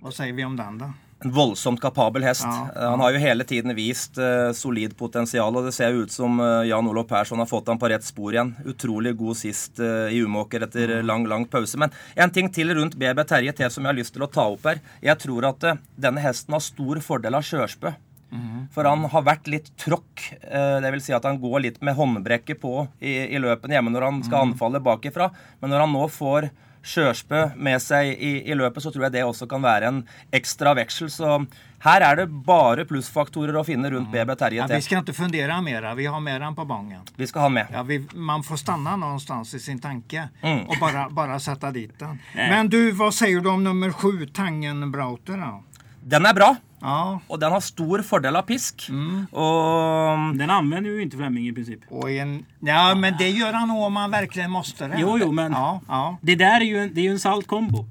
[0.00, 0.92] Vad säger vi om den då?
[1.20, 2.42] En voldsomt kapabel häst.
[2.44, 6.12] Ja, Eh, Han har ju hela tiden vist eh, solid potential och det ser ut
[6.12, 8.54] som eh, Jan-Olof Persson har fått han på rätt spår igen.
[8.66, 11.06] Otroligt god sist eh, i Umeåker efter Mm.
[11.06, 11.76] lång, lång paus.
[11.76, 14.64] Men en ting till runt BB Terje T som jag har lust att ta upp
[14.64, 14.78] här.
[15.00, 17.92] Jag tror att eh, denna hästen har stor fördel av körspö.
[18.32, 18.66] Mm.
[18.74, 20.34] For han har vært litt tråkk.
[20.42, 23.90] eh, Det vil si at han går litt med håndbrekket på i, i løpene hjemme
[23.90, 24.52] når han skal Mm.
[24.52, 25.30] anfalle bakifra.
[25.60, 26.50] Men når han nå får
[26.84, 30.02] sjøspø med seg i, i løpet, så tror jeg det også kan være en
[30.36, 31.08] ekstra veksel.
[31.10, 31.46] Så
[31.84, 34.70] her er det bare plussfaktorer å finne rundt BB Terje Mm.
[34.70, 37.00] Ja, vi ska inte fundera mera, vi har med den på bången.
[37.16, 37.66] Vi skal ha med.
[37.72, 40.66] Ja, vi, man får stanna någonstans i sin tanke Mm.
[40.68, 42.18] och bara, bara sätta dit den.
[42.34, 45.36] Men du, vad säger du om nummer sju, Tangenbrauter?
[45.36, 45.62] Då?
[46.04, 48.88] Den er bra, Ja, og den har stor fordel av pisk.
[48.90, 49.22] Mm.
[49.32, 51.80] Og Den använder ju inte Flemming i princip.
[51.90, 54.96] och en, ja, men det gör han nog om man verkligen måste det.
[54.98, 57.46] Jo, jo, men- Ja, ja, Det där är ju en, det är ju en salt
[57.46, 57.86] kombo.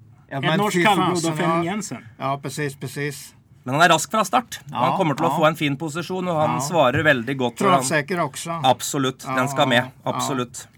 [0.57, 1.63] Norskt fy kallblod och Flemming ja.
[1.63, 2.05] Jensen.
[2.17, 3.33] ja precis, precis.
[3.63, 4.59] Men han er rask fra start.
[4.71, 5.37] Ja, han kommer til å ja.
[5.37, 7.35] få en fin posisjon, og han Ja.
[7.37, 7.59] godt.
[7.61, 8.61] når han- Travsäker också.
[8.63, 9.25] Absolutt.
[9.25, 9.83] Den skal med.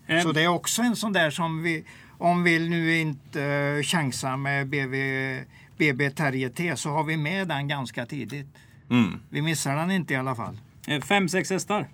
[0.08, 1.84] Eh, Så det är också en sån där som vi,
[2.20, 4.96] om vi nu inte uh, chansar med BB,
[5.78, 8.48] BB Terje T så har vi med den ganska tidigt.
[8.90, 9.20] Mm.
[9.30, 10.58] Vi missar den inte i alla fall.
[10.88, 11.88] eh, Fem, sex hästar.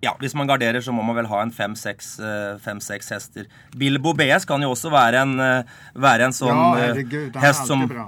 [0.00, 3.46] Ja, hvis man garderer, så må man vel ha en fem-seks eh, hester.
[3.74, 7.66] Bilbo BS kan jo også være en, eh, være en sånn Ja, herregud, han hest
[7.66, 8.04] som bra.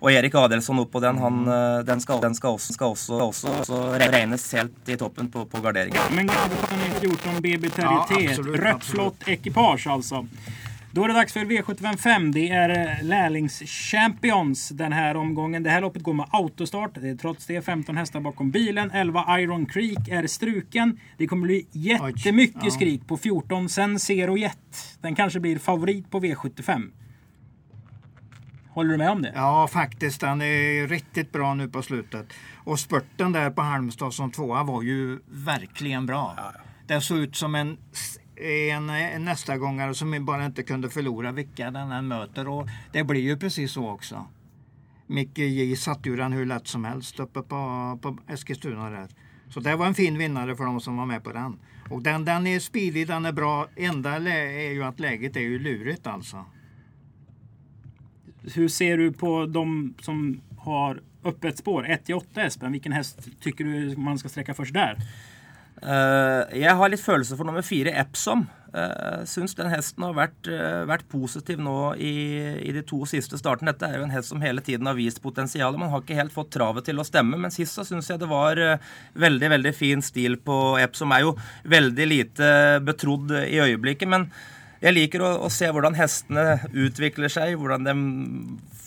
[0.00, 1.44] Og Erik Adelsson oppå den, han,
[1.84, 5.60] den, skal, den skal også, skal også, også, også regnes helt i toppen på, på
[5.60, 6.00] garderingen.
[6.16, 8.30] Men är 14 BB Ja, Territé.
[8.30, 8.82] absolut, Rött absolut.
[8.94, 10.26] flott ekipage alltså.
[10.94, 12.32] Då är det dags för V755.
[12.32, 15.62] Det är eh, lärlings-champions den här omgången.
[15.62, 16.90] Det här loppet går med autostart.
[16.94, 18.90] Det är trots det 15 hästar bakom bilen.
[18.90, 21.00] 11 Iron Creek är struken.
[21.16, 22.70] Det kommer bli jättemycket ja.
[22.70, 24.98] skrik på 14 Sen Zero Jet.
[25.00, 26.90] Den kanske blir favorit på V75.
[28.68, 29.32] Håller du med om det?
[29.34, 30.20] Ja, faktiskt.
[30.20, 32.32] Den är riktigt bra nu på slutet.
[32.64, 36.36] Och spurten där på Halmstad som tvåa var ju verkligen bra.
[36.86, 37.78] Den såg ut som en,
[38.36, 42.48] en, en nästa gångare som bara inte kunde förlora vilka den än möter.
[42.48, 44.26] Och det blir ju precis så också.
[45.06, 49.08] Micke J satte ju den hur lätt som helst uppe på, på Eskilstuna där.
[49.48, 51.58] Så det var en fin vinnare för de som var med på den.
[51.90, 53.68] Och den, den är speedig, den är bra.
[53.76, 56.44] Enda är ju att läget är ju lurigt alltså.
[58.54, 61.90] Hur ser du på de som har öppet spår?
[61.90, 62.72] 1 till 8 Espen.
[62.72, 64.98] Vilken häst tycker du man ska sträcka först där?
[65.82, 68.46] Eh, jeg har litt følelse for nummer fire, Epsom.
[68.74, 72.14] Uh, Syns den hesten har vært, eh, vært positiv nå i,
[72.58, 73.70] i de to siste startene.
[73.70, 75.78] Dette er jo en hest som hele tiden har vist potensialet.
[75.78, 78.26] Man har ikke helt fått travet til å stemme, men sist så syns jeg det
[78.32, 78.82] var eh,
[79.14, 81.14] veldig veldig fin stil på Epsom.
[81.14, 81.36] Er jo
[81.70, 82.50] veldig lite
[82.82, 84.26] betrodd i øyeblikket, men
[84.82, 87.94] jeg liker å, å se hvordan hestene utvikler seg, hvordan de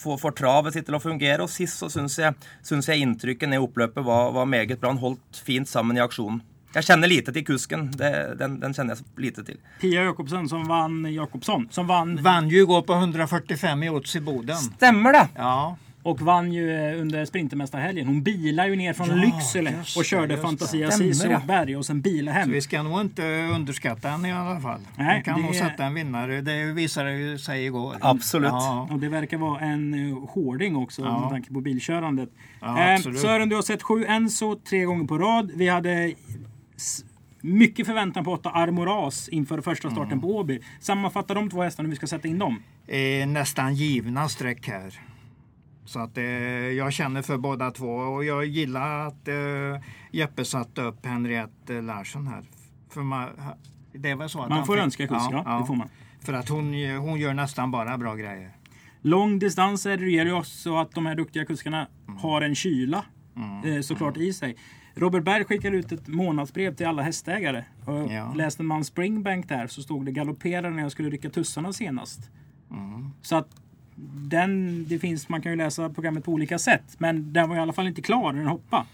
[0.01, 1.47] får, får travet sitt til å fungere.
[1.47, 4.91] Og sist så syns jeg, syns jeg inntrykket ned i oppløpet var, var meget bra.
[4.91, 6.43] Han holdt fint sammen i aksjonen.
[6.75, 7.87] Jeg kjenner lite til kusken.
[7.97, 9.57] Det, den, den kjenner jeg lite til.
[9.81, 11.67] Pia Jakobsen som vann Jakobsson.
[11.71, 14.55] Som vann Vann ju igår på 145 i odds i Boden.
[14.55, 15.27] Stemmer det!
[15.35, 18.07] Ja, och vann ju eh, under Sprintermästarhelgen.
[18.07, 20.43] Hon bilar ju ner från Ja, Lycksele och körde just.
[20.43, 21.41] Fantasia Stämmer, Cis ja.
[21.47, 22.51] berg och sen bila hem.
[22.51, 24.79] vi ska nog inte underskatta henne i alla fall.
[24.95, 26.41] Nej, Hon kan det- nog sätta en vinnare.
[26.41, 27.95] Det visade ju sig igår.
[28.01, 28.49] Absolut.
[28.49, 31.19] Ja, Och det verkar vara en uh, hårding också Ja.
[31.19, 32.29] med tanke på bilkörandet.
[32.61, 32.99] Ja, eh.
[33.01, 35.51] Sören, du har sett sju Enso tre gånger på rad.
[35.55, 36.13] Vi hade
[37.41, 40.21] mycket förväntan på åtta Armoras inför första starten Mm.
[40.21, 40.59] på Åby.
[40.79, 42.63] Sammanfatta de två hästarna, hur vi ska sätta in dem.
[42.87, 44.93] är nästan givna streck här.
[45.85, 49.35] Så att eh, jag känner för båda två och jag gillar att eh,
[50.11, 52.43] Jeppe satte upp Henriette Larsson här.
[52.89, 53.29] För man,
[53.93, 55.89] det är väl så att Man får fick- önska kusk, ja, det får man.
[56.21, 58.51] För att hon, hon gör nästan bara bra grejer.
[59.01, 62.17] Långdistanser ger ju också att de här duktiga kuskarna Mm.
[62.19, 63.05] har en kyla
[63.65, 64.55] eh, såklart i sig.
[64.97, 67.63] Robert Berg skickar ut ett månadsbrev till alla hästägare.
[67.85, 68.33] Och Ja.
[68.33, 72.19] Läste man Springbank där så stod det galopperade när jag skulle rycka tussarna senast.
[72.71, 73.09] Mm.
[73.21, 73.47] Så att
[74.29, 76.95] den, det finns, man kan ju läsa programmet på olika sätt.
[76.97, 78.85] Men den var i alla fall inte klar när den hoppade.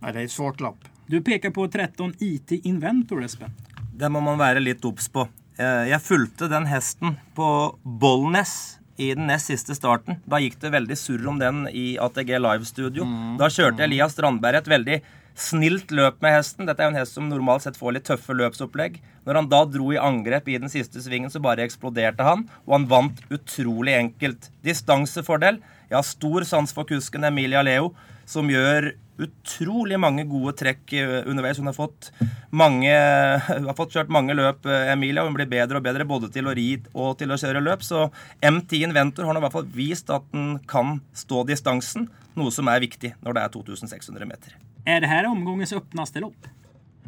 [0.00, 0.78] Ja, det är ett svårt lopp.
[1.06, 3.50] Du pekar på 13 IT Inventor Espen.
[3.94, 5.28] Det må man være litt obs på.
[5.58, 10.18] Eh, Jeg fulgte den hesten på Bollness i den nest siste starten.
[10.28, 13.06] Da gikk det veldig surr om den i ATG Live-studio.
[13.40, 15.00] Da kjørte Elias Strandberg et veldig
[15.40, 16.68] snilt løp med hesten.
[16.68, 19.00] Dette er jo en hest som normalt sett får litt tøffe løpsopplegg.
[19.24, 22.46] Når han da dro i angrep i den siste svingen, så bare eksploderte han.
[22.66, 24.50] Og han vant utrolig enkelt.
[24.66, 25.62] Distansefordel.
[25.88, 27.94] Jeg har stor sans for kusken Emilia Leo,
[28.28, 28.92] som gjør
[29.24, 31.58] utrolig mange gode trekk eh, underveis.
[31.60, 32.10] Hun har fått
[32.50, 32.92] mange
[33.68, 35.24] har fått kjørt mange løp, eh, Emilia.
[35.26, 37.84] Hun blir bedre og bedre både til å ri og til å kjøre løp.
[37.86, 38.08] Så
[38.40, 42.70] M10 Inventor har nå i hvert fall vist at den kan stå distansen, noe som
[42.72, 44.56] er viktig når det er 2600 meter.
[44.84, 46.46] Är det här omgångens öppnaste lopp?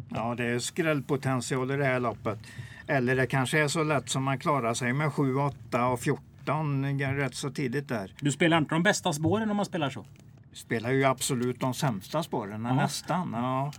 [0.09, 2.39] Ja, det är skrällpotential i det här loppet.
[2.87, 6.99] Eller det kanske är så lätt som man klarar sig med 7, 8 och 14
[6.99, 8.13] rätt så tidigt där.
[8.19, 10.05] Du spelar inte de bästa spåren om man spelar så?
[10.53, 12.73] Spelar ju absolut de sämsta spåren, Ja.
[12.75, 13.33] nästan.
[13.33, 13.73] Ja.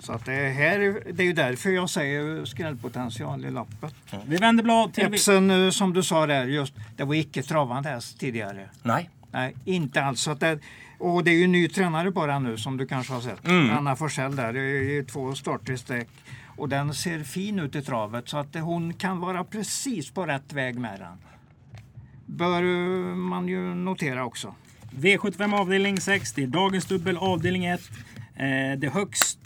[0.00, 3.94] Så att det, här, det är ju därför jag säger skrällpotential i loppet.
[4.26, 5.04] Vi vänder blad till...
[5.14, 8.68] Epson, eh, som du sa där, just, det var icke travande häst tidigare.
[8.82, 9.08] Nei.
[9.30, 10.20] Nej, inte alls.
[10.20, 10.58] Så att det,
[10.98, 13.46] och det är ju ny tränare på den nu som du kanske har sett.
[13.46, 13.70] Mm.
[13.78, 14.52] Anna Forsell där.
[14.52, 16.08] Det är två starter i sträck.
[16.56, 20.52] Och den ser fin ut i travet så att hon kan vara precis på rätt
[20.52, 21.18] väg med den.
[22.26, 24.54] Bör eh, man ju notera också.
[24.90, 26.32] V75 avdelning 6.
[26.32, 27.80] Det är dagens dubbel avdelning 1.
[28.36, 29.38] Eh, det högst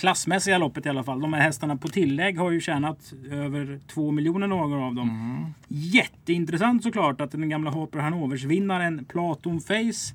[0.00, 1.20] klassmässiga loppet i alla fall.
[1.20, 5.54] De här hästarna på tillägg har ju tjänat över 2 miljoner några av dem.
[5.68, 10.14] Jätteintressant såklart att den gamla Harper Hanovers vinnaren Platon Face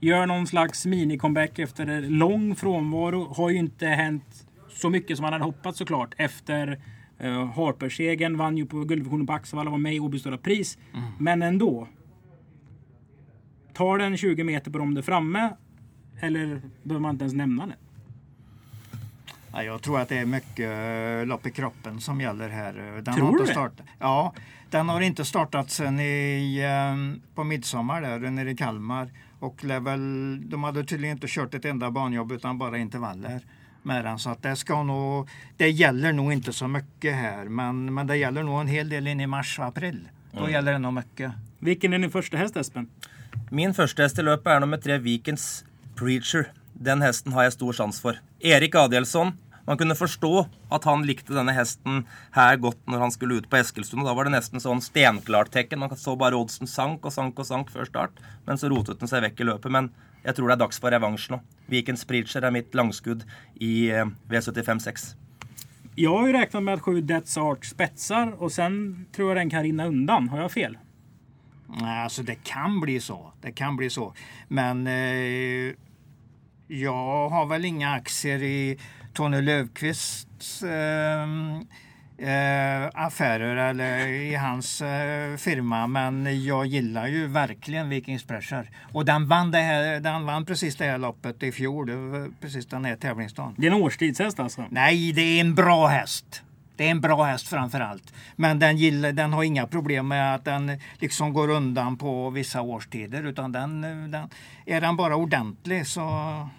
[0.00, 3.34] gör någon slags mini-comeback efter lång frånvaro.
[3.36, 6.14] Har ju inte hänt så mycket som man hade hoppats såklart.
[6.18, 6.80] Efter
[7.24, 10.78] uh, Harper-segern vann ju på gulddivisionen på Axevalla, var med i Åby Stora Pris.
[11.18, 11.88] Men ändå.
[13.74, 15.50] Tar den 20 meter på dem där framme?
[16.20, 17.74] Eller behöver man inte ens nämna det?
[19.52, 20.70] Ja, jag tror att det är mycket
[21.22, 22.72] eh, lopp i kroppen som gäller här.
[23.04, 23.52] Den Tror har du inte det?
[23.54, 23.86] startat.
[23.98, 24.34] Ja,
[24.70, 29.08] den har inte startat sen i, eh, på midsommar där nere i Kalmar.
[29.38, 33.40] Och lär väl, de hade tydligen inte kört ett enda banjobb utan bara intervaller
[33.82, 34.18] med den.
[34.18, 37.44] Så att det, ska nog, det gäller nog inte så mycket här.
[37.44, 40.08] Men, men det gäller nog en hel del in i mars och april.
[40.32, 41.32] Då gäller det nog mycket.
[41.58, 42.88] Vilken är din första häst Espen?
[43.54, 45.62] Min første hest i løpet er nummer tre Vikens
[45.94, 46.48] Preacher.
[46.74, 48.16] Den hesten har jeg stor sans for.
[48.42, 49.30] Erik Adielsson.
[49.68, 50.32] Man kunne forstå
[50.74, 52.00] at han likte denne hesten
[52.34, 54.02] her godt når han skulle ut på Eskilstuen.
[54.02, 55.84] og Da var det nesten sånn stenklart tekken.
[55.84, 58.18] Man så bare oddsen sank og sank og sank før start.
[58.42, 59.70] Men så rotet den seg vekk i løpet.
[59.70, 59.92] Men
[60.24, 61.38] jeg tror det er dags for revansj nå.
[61.70, 63.22] Vikens Preacher er mitt langskudd
[63.62, 65.12] i eh, V75-6.
[65.94, 69.50] Jag har ju räknat med att sju Death's Art spetsar och sen tror jag den
[69.50, 70.28] kan rinna undan.
[70.28, 70.76] Har jag fel?
[71.82, 73.32] Alltså det kan bli så.
[73.40, 74.14] Det kan bli så.
[74.48, 75.74] Men eh,
[76.66, 78.78] jag har väl inga aktier i
[79.12, 81.22] Tony Löfqvists eh,
[82.18, 85.86] eh, affärer eller i hans eh, firma.
[85.86, 88.68] Men jag gillar ju verkligen Vikings Pressure.
[88.92, 91.90] Och den vann, det här, den vann precis det här loppet i fjol.
[92.40, 93.54] Precis den här tävlingsdagen.
[93.58, 94.64] Det är en årstidshäst alltså.
[94.70, 96.42] Nej, det är en bra häst.
[96.76, 98.14] Det är en bra häst framför allt.
[98.36, 102.60] Men den, gillar, den har inga problem med att den liksom går undan på vissa
[102.60, 103.22] årstider.
[103.22, 104.28] Utan den, den,
[104.66, 106.00] är den bara ordentlig så,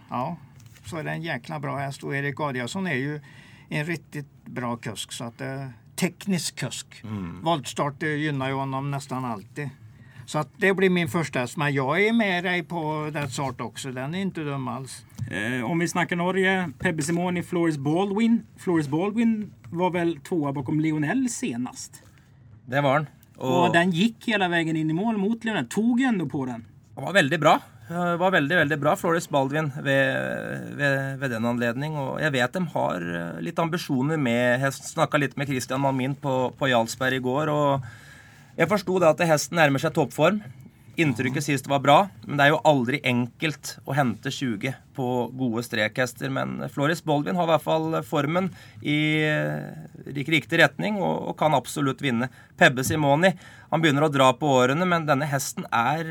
[0.10, 0.38] ja,
[0.86, 2.04] så är det en jäkla bra häst.
[2.04, 3.22] Och Erik Adiasson är ju
[3.70, 5.12] en riktigt bra kusk.
[5.12, 6.88] Så att, eh, teknisk kusk.
[7.42, 9.70] Voltstart eh, gynnar ju honom nästan alltid.
[10.26, 11.58] Så att det blir min första häst.
[11.58, 13.92] Men jag är med dig på det sort också.
[13.92, 15.06] Den är inte dum alls.
[15.32, 16.70] Eh, om vi snackar Norge.
[16.80, 18.44] Pebbe Simoni, Floris Baldwin.
[18.58, 22.02] Floris Baldwin var väl tvåa bakom Lionel senast.
[22.66, 23.08] Det var han.
[23.38, 25.68] Och den gick hela vägen in i mål mot Lionel.
[25.68, 26.66] Tog ju ändå på den.
[26.96, 27.60] Han var veldig bra.
[27.88, 30.16] Det var veldig, veldig bra, Floris Baldwin, ved,
[30.76, 31.94] ved, ved den anledning.
[32.02, 34.88] Og jeg vet de har eh, litt ambisjoner med hest.
[34.90, 37.52] Snakka litt med Christian Malmin på, på Jarlsberg i går.
[37.54, 37.86] og
[38.58, 40.42] Jeg forsto det at hesten nærmer seg toppform.
[40.96, 45.64] Inntrykket sist var bra, men det er jo aldri enkelt å hente 20 på gode
[45.66, 46.32] strekhester.
[46.32, 48.48] Men Floris Baldwin har i hvert fall formen
[48.80, 49.00] i
[50.16, 52.30] riktig retning og, og kan absolutt vinne.
[52.56, 53.34] Pebbe Simoni
[53.72, 56.08] han begynner å dra på årene, men denne hesten er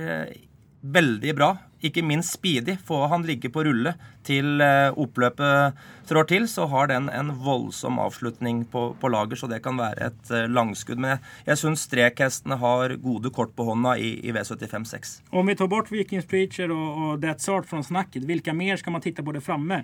[0.85, 1.55] veldig bra.
[1.85, 2.77] Ikke minst speedy.
[2.85, 3.94] Får han ligge på rulle
[4.25, 9.49] til eh, oppløpet trår til, så har den en voldsom avslutning på, på lager, så
[9.51, 11.01] det kan være et eh, langskudd.
[11.01, 15.18] Men jeg, jeg syns strekhestene har gode kort på hånda i, i V75-6.
[15.31, 18.25] Om vi tar bort Vikings Preacher och, och Death's Art från snacket.
[18.25, 19.83] Vilka mer ska man titta på där framme?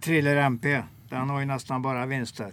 [0.00, 2.52] Thriller MP, den har ju nästan bara vinster.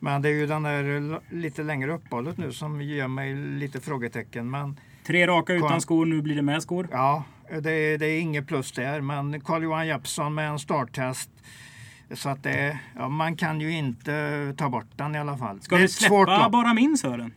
[0.00, 4.50] Men det är ju den där lite längre uppehållet nu som ger mig lite frågetecken.
[4.50, 6.88] Men Tre raka utan skor, nu blir det med skor.
[6.92, 7.24] ja,
[7.60, 9.00] det, är- det är inget plus där.
[9.00, 11.30] Men Carl-Johan Jeppsson med en starttest.
[12.14, 15.60] Så att det, ja, man kan ju inte ta bort den i alla fall.
[15.62, 17.32] Ska det vi svårt släppa bara min Sören?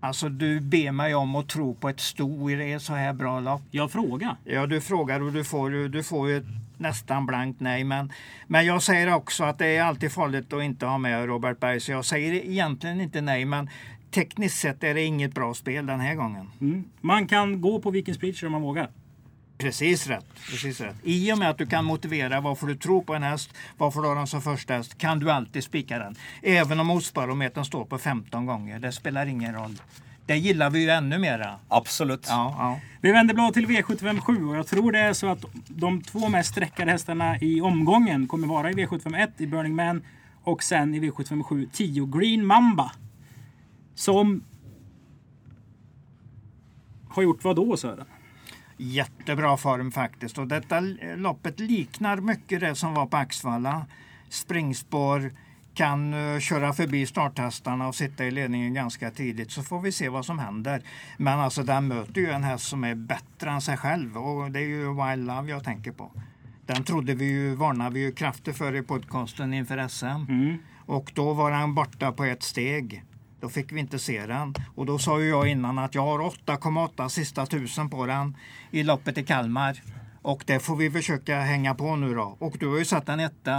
[0.00, 3.40] Alltså du ber mig om att tro på ett sto i ett så här bra
[3.40, 3.62] lopp.
[3.70, 4.36] Jag frågar.
[4.44, 7.84] Ja, du frågar och du får, ju- du får ju nästan blankt nej.
[7.84, 8.12] Men,
[8.46, 11.80] men jag säger också att det är alltid farligt att inte ha med Robert Berg.
[11.80, 13.44] Så jag säger egentligen inte nej.
[13.44, 13.70] Men
[14.12, 16.50] tekniskt sett är det inget bra spel den här gången.
[16.60, 16.84] Mm.
[17.00, 18.90] Man kan gå på Vikings Preacher om man vågar.
[19.58, 20.96] Precis rätt, precis rätt.
[21.02, 24.08] I och med att du kan motivera varför du tror på en häst, varför du
[24.08, 26.14] har den som första häst, kan du alltid spika den.
[26.42, 28.78] Även om oddsbarometern står på 15 gånger.
[28.78, 29.76] Det spelar ingen roll.
[30.26, 31.58] Det gillar vi ju ännu mera.
[31.68, 32.26] Absolut.
[32.28, 32.80] Ja, ja.
[33.00, 36.50] Vi vänder blad till V757 och jag tror det är så att de två mest
[36.50, 40.02] sträckade hästarna i omgången kommer vara i V751 i Burning Man
[40.44, 42.92] och sen i V757 10 Green Mamba.
[43.94, 44.44] Som
[47.08, 48.06] har gjort vad då Sören?
[48.76, 50.38] Jättebra form faktiskt.
[50.38, 50.80] Och detta
[51.16, 53.86] loppet liknar mycket det som var på Axvalla.
[54.28, 55.32] Springspår,
[55.74, 60.08] kan uh, köra förbi starthästarna och sitta i ledningen ganska tidigt så får vi se
[60.08, 60.82] vad som händer.
[61.16, 64.58] Men alltså den möter ju en häst som är bättre än sig själv och det
[64.58, 66.12] är ju Wild Love jag tänker på.
[66.66, 70.06] Den trodde vi ju, varnade vi ju kraftigt för i podcasten inför SM.
[70.06, 70.58] Mm.
[70.86, 73.04] Och då var han borta på ett steg.
[73.42, 74.54] Då fick vi inte se den.
[74.74, 78.36] Och då sa ju jag innan att jag har 8,8 sista tusen på den
[78.70, 79.82] i loppet i Kalmar.
[80.22, 82.36] Och det får vi försöka hänga på nu då.
[82.38, 83.52] Och du har ju satt en etta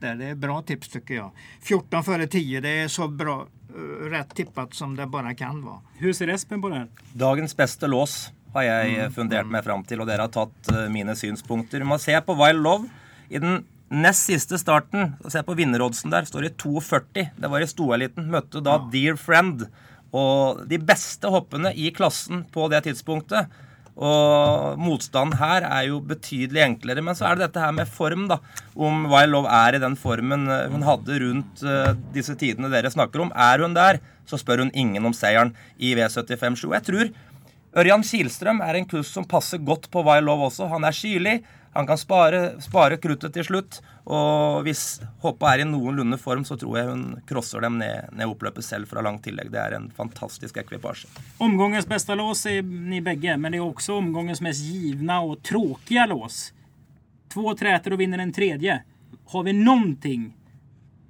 [0.00, 0.14] där.
[0.14, 1.30] Det är bra tips tycker jag.
[1.60, 5.80] 14 före 10, det är så bra eh, rätt tippat som det bara kan vara.
[5.94, 6.88] Hur ser Espen på det här?
[7.12, 9.12] Dagens bästa lås har jeg mm.
[9.12, 11.84] fundert meg fram til, og dere har tatt uh, mine synspunkter.
[11.84, 12.88] Man ser på Wild Love.
[13.28, 17.28] I den nest siste starten, se på vinneroddsen der, står det 2,40.
[17.36, 18.30] Det var i stoeliten.
[18.32, 18.88] Møtte da ja.
[18.92, 19.66] Dear Friend.
[20.16, 23.50] Og de beste hoppene i klassen på det tidspunktet
[23.96, 27.02] og motstanden her er jo betydelig enklere.
[27.04, 28.38] Men så er det dette her med form, da.
[28.76, 32.92] Om Wild Love er i den formen eh, hun hadde rundt uh, disse tidene dere
[32.92, 33.32] snakker om.
[33.32, 36.68] Er hun der, så spør hun ingen om seieren i V75-7.
[36.74, 37.14] Jeg tror
[37.76, 40.68] Ørjan Kielstrøm er en kuss som passer godt på Wild Love også.
[40.72, 41.38] Han er kylig.
[41.76, 43.80] Han kan spare, spare kruttet til slutt.
[44.06, 48.32] Og hvis hoppet er i noenlunde form, så tror jeg hun crosser dem ned, ned
[48.32, 49.50] oppløpet selv fra langt tillegg.
[49.52, 51.10] Det er en fantastisk ekvipasje.
[51.42, 56.06] Omgångens bästa lås er ni bägge, men det är också omgångens mest givna och tråkiga
[56.06, 56.52] lås.
[57.34, 58.82] Två träter och vinner en tredje.
[59.26, 60.32] Har vi någonting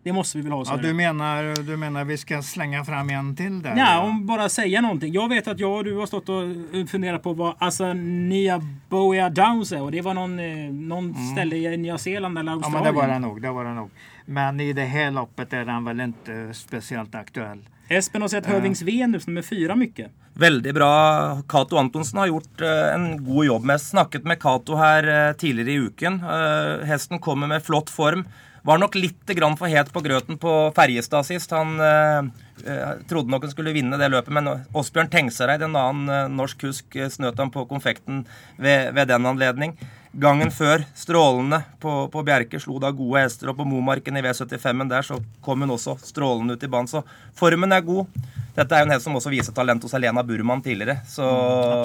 [0.06, 0.64] det måste vi väl ha.
[0.66, 3.76] Ja, du, menar, du menar vi ska slänga fram en till där?
[3.76, 5.12] Ja, om bara säga någonting.
[5.12, 6.44] Jag vet att jag och du har stått och
[6.90, 9.82] funderat på vad Asania Boya Downs är.
[9.82, 11.32] Och det var någon, eh, någon mm.
[11.32, 12.84] ställe i Nya Zeeland eller Australien.
[12.84, 13.42] Ja, men det var det nog.
[13.42, 13.90] Det var det nog.
[14.24, 17.68] Men i det här loppet är den väl inte speciellt aktuell.
[17.88, 20.10] Espen har sett Hövings Venus nummer fyra mycket.
[20.34, 21.42] Veldig bra.
[21.48, 23.80] Cato Antonsen har gjort uh, en god jobb med.
[23.80, 26.14] Snakket med Cato her uh, tidligere i uken.
[26.14, 28.24] Uh, hesten kommer med flott form.
[28.66, 31.52] Var nok litt grann for het på grøten på Ferjestad sist.
[31.54, 32.30] Han eh,
[32.66, 36.64] eh, trodde nok han skulle vinne det løpet, men Åsbjørn Tengsareid, en annen eh, norsk
[36.64, 38.24] kusk, eh, snøt han på konfekten
[38.58, 39.76] ved, ved, den anledning.
[40.18, 43.52] Gangen før, strålende på, på Bjerke, slo da gode hester.
[43.52, 46.90] Og på Momarken i V75-en der så kom hun også strålende ut i banen.
[46.90, 47.04] Så
[47.38, 48.10] formen er god.
[48.56, 51.04] Dette er jo en hest som også viser talent hos Helena Burman tidligere.
[51.06, 51.22] Så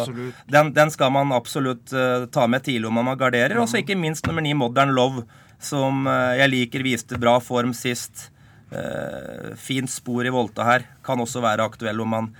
[0.07, 3.59] mm, den, den, skal man absolutt uh, ta med tidlig om man garderer.
[3.61, 5.27] Og så ikke minst nummer ni Modern Love
[5.61, 8.29] som eh, jeg liker viste bra form sist.
[8.71, 10.87] Eh, fint spor i volta her.
[11.03, 12.31] Kan også være aktuell om man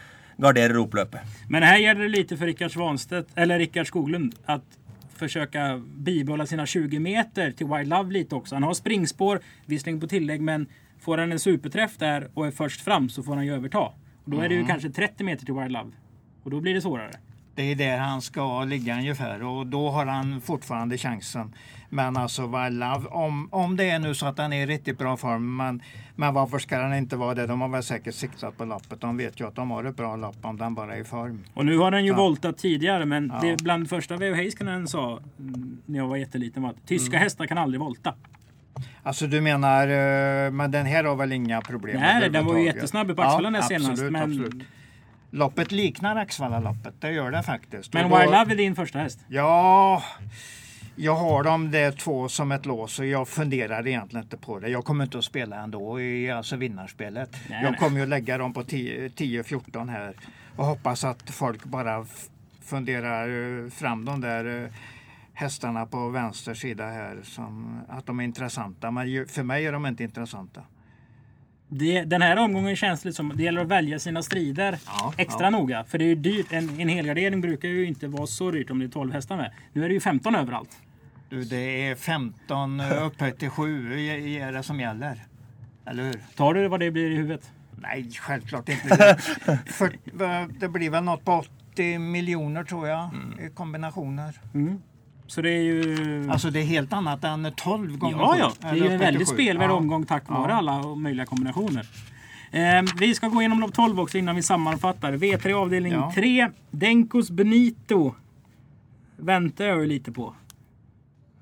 [0.42, 1.22] garderar oppløpet.
[1.50, 4.66] Men här gäller det lite för Rickard Svanstedt, eller Rickard Skoglund, att
[5.16, 8.56] försöka bibehålla sina 20 meter till Wild Love lite också.
[8.56, 10.68] Han har springspår, visserligen på tillägg, men
[11.00, 13.80] får han en superträff där och är först fram så får han ju överta.
[14.24, 14.68] Och då är det ju mm.
[14.68, 15.92] kanske 30 meter till Wild Love.
[16.44, 17.12] Och då blir det svårare.
[17.56, 21.54] Det är där han ska ligga ungefär och då har han fortfarande chansen.
[21.94, 25.18] Men alltså Love, om, om det är nu så att han är i riktigt bra
[25.18, 25.82] form, men,
[26.16, 27.48] men varför ska han inte vara det?
[27.48, 29.02] De har väl säkert siktat på loppet.
[29.02, 31.44] De vet ju att de har ett bra lopp om den bara är i form.
[31.54, 32.18] Och nu har den ju så.
[32.18, 33.40] voltat tidigare, men ja.
[33.48, 34.34] det bland första V.O.
[34.34, 35.20] Heiskanen sa
[35.86, 37.24] när jag var jätteliten var att tyska mm.
[37.24, 38.14] hästar kan aldrig volta.
[39.04, 42.00] Alltså du menar, eh, men den här har väl inga problem?
[42.00, 44.04] Nej, den var ju jättesnabb på Axevalla ja, senast.
[44.04, 44.16] Men...
[44.16, 44.64] Absolut.
[45.34, 47.94] Loppet liknar Axvalla-loppet, det gör det faktiskt.
[47.94, 49.20] Men Wild Love är din första häst?
[49.28, 50.04] Ja,
[50.96, 54.70] jag har dem det två som ett lås och jag funderar egentligen inte på det.
[54.70, 57.36] Jag kommer inte att spela ändå i alltså vinnarspelet.
[57.50, 60.16] Nej, jag kommer ju att lägga dem på 10-14 här
[60.56, 62.06] och hoppas att folk bara
[62.62, 64.70] funderar eh, fram de där eh,
[65.34, 67.20] hästarna på vänster sida här.
[67.24, 68.92] Som, att de är intressanta.
[68.92, 70.62] Men för mig är de inte intressanta.
[71.74, 75.44] Det, den här omgången känns lite som det gäller att välja sina strider ja, extra
[75.44, 75.50] ja.
[75.50, 75.84] noga.
[75.84, 76.54] För det är dyrt.
[76.54, 79.52] En, en helgardering brukar ju inte vara så dyrt om det är 12 hästar med.
[79.74, 80.70] Nu är det ju 15 överallt.
[81.30, 85.26] Du, det är 15 upphöjt till 7 är det som gäller.
[85.86, 86.22] Eller hur?
[86.36, 87.52] Tar du vad det blir i huvudet?
[87.76, 89.18] Nej, självklart inte.
[89.66, 89.92] För,
[90.60, 93.40] det blir väl något på 80 miljoner tror jag mm.
[93.40, 94.40] i kombinationer.
[94.54, 94.82] Mm.
[95.32, 96.30] Så det är ju...
[96.32, 98.54] Alltså det är helt annat än 12 gånger Ja, ja.
[98.62, 99.74] Det är ju en väldigt spelvärd ja.
[99.74, 100.58] omgång tack vare ja.
[100.58, 101.86] alla möjliga kombinationer.
[102.52, 105.14] Eh, vi ska gå igenom lopp 12 också innan vi sammanfattar.
[105.14, 106.12] V3 avdelning ja.
[106.16, 106.50] 3.
[106.72, 108.16] Denkos Benito.
[109.18, 110.36] väntar jag ju lite på.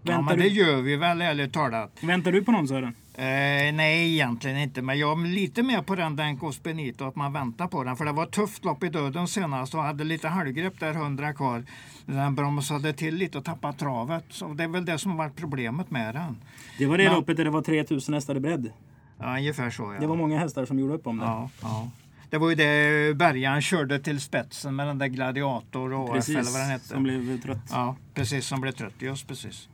[0.03, 1.97] Ja, Väntar, men det du, gör vi väl ärligt talat.
[2.01, 2.95] väntar du på någon Sören?
[3.19, 4.81] Eh, nej, egentligen inte.
[4.81, 7.95] Men jag är lite mer på den Denkos Benito, att man väntar på den.
[7.95, 11.33] För det var ett tufft lopp i döden senast och hade lite halvgrepp där, 100
[11.33, 11.63] kvar.
[12.05, 14.23] Den bromsade till lite och tappade travet.
[14.29, 16.37] Så det är väl det som har varit problemet med den.
[16.77, 18.71] Det var det Men- loppet där det var 3000 hästar i bredd.
[19.19, 19.99] Ja, ungefär så ja.
[19.99, 21.25] Det var många hästar som gjorde upp om det.
[21.25, 21.89] ja, ja.
[22.29, 26.15] Det var ju det Bergan körde till spetsen med den där Gladiator och AF eller
[26.39, 26.87] Precis, vad den hette.
[26.87, 27.57] som blev trött.
[27.71, 28.93] Ja, precis som blev trött.
[28.99, 29.69] Just precis.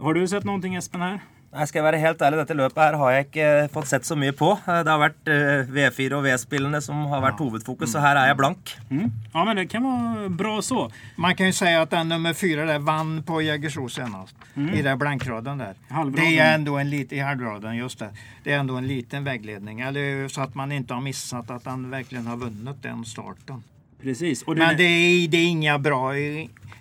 [0.00, 1.20] Har du sett någonting Espen här?
[1.50, 4.14] Nei, skal jeg være helt ærlig, dette løpet her har jeg ikke fått sett så
[4.14, 4.52] mye på.
[4.70, 8.28] Eh, Det har vært eh, V4 og V-spillene som har vært hovedfokus, så her er
[8.30, 8.70] jeg blank.
[8.88, 9.08] Mm.
[9.32, 10.84] Ja, men det kan vara bra så.
[11.16, 14.34] Man kan ju säga att den nummer fyra där vann på Jägersro senast.
[14.74, 15.74] I den blankraden där.
[15.88, 16.24] Halvraden.
[16.30, 18.10] Det är ändå en liten, i halvraden, just det.
[18.44, 19.80] Det är ändå en liten vägledning.
[19.80, 23.62] Eller så att man inte har missat att han verkligen har vunnit den starten.
[24.02, 24.44] Precis.
[24.44, 26.12] Den Men det är, det är inga bra,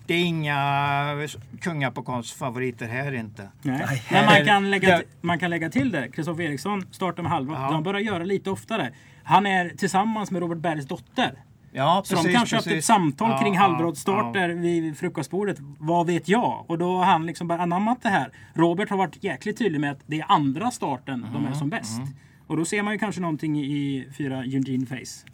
[0.10, 1.28] det är inga
[1.62, 3.50] kungapokalsfavoriter här inte.
[3.62, 4.04] Nej.
[4.12, 6.08] Men man här- kan, lägga, man kan lägga till det.
[6.12, 7.54] Kristoffer Eriksson startar med halva.
[7.62, 7.72] Ja.
[7.72, 8.92] De börjar göra lite oftare.
[9.24, 11.34] Han är tillsammans med Robert Bergs dotter.
[11.72, 15.58] Ja, Så de kanske har haft ett samtal kring halvbrottsstarter vid frukostbordet.
[15.80, 16.66] Vad vet jag?
[16.68, 18.32] Och då har han liksom bara anammat det här.
[18.54, 21.70] Robert har varit jäkligt tydlig med att det är andra starten de Mm, är som
[21.70, 22.02] bäst.
[22.48, 25.26] Och då ser man ju kanske någonting i fyra Eugene Face.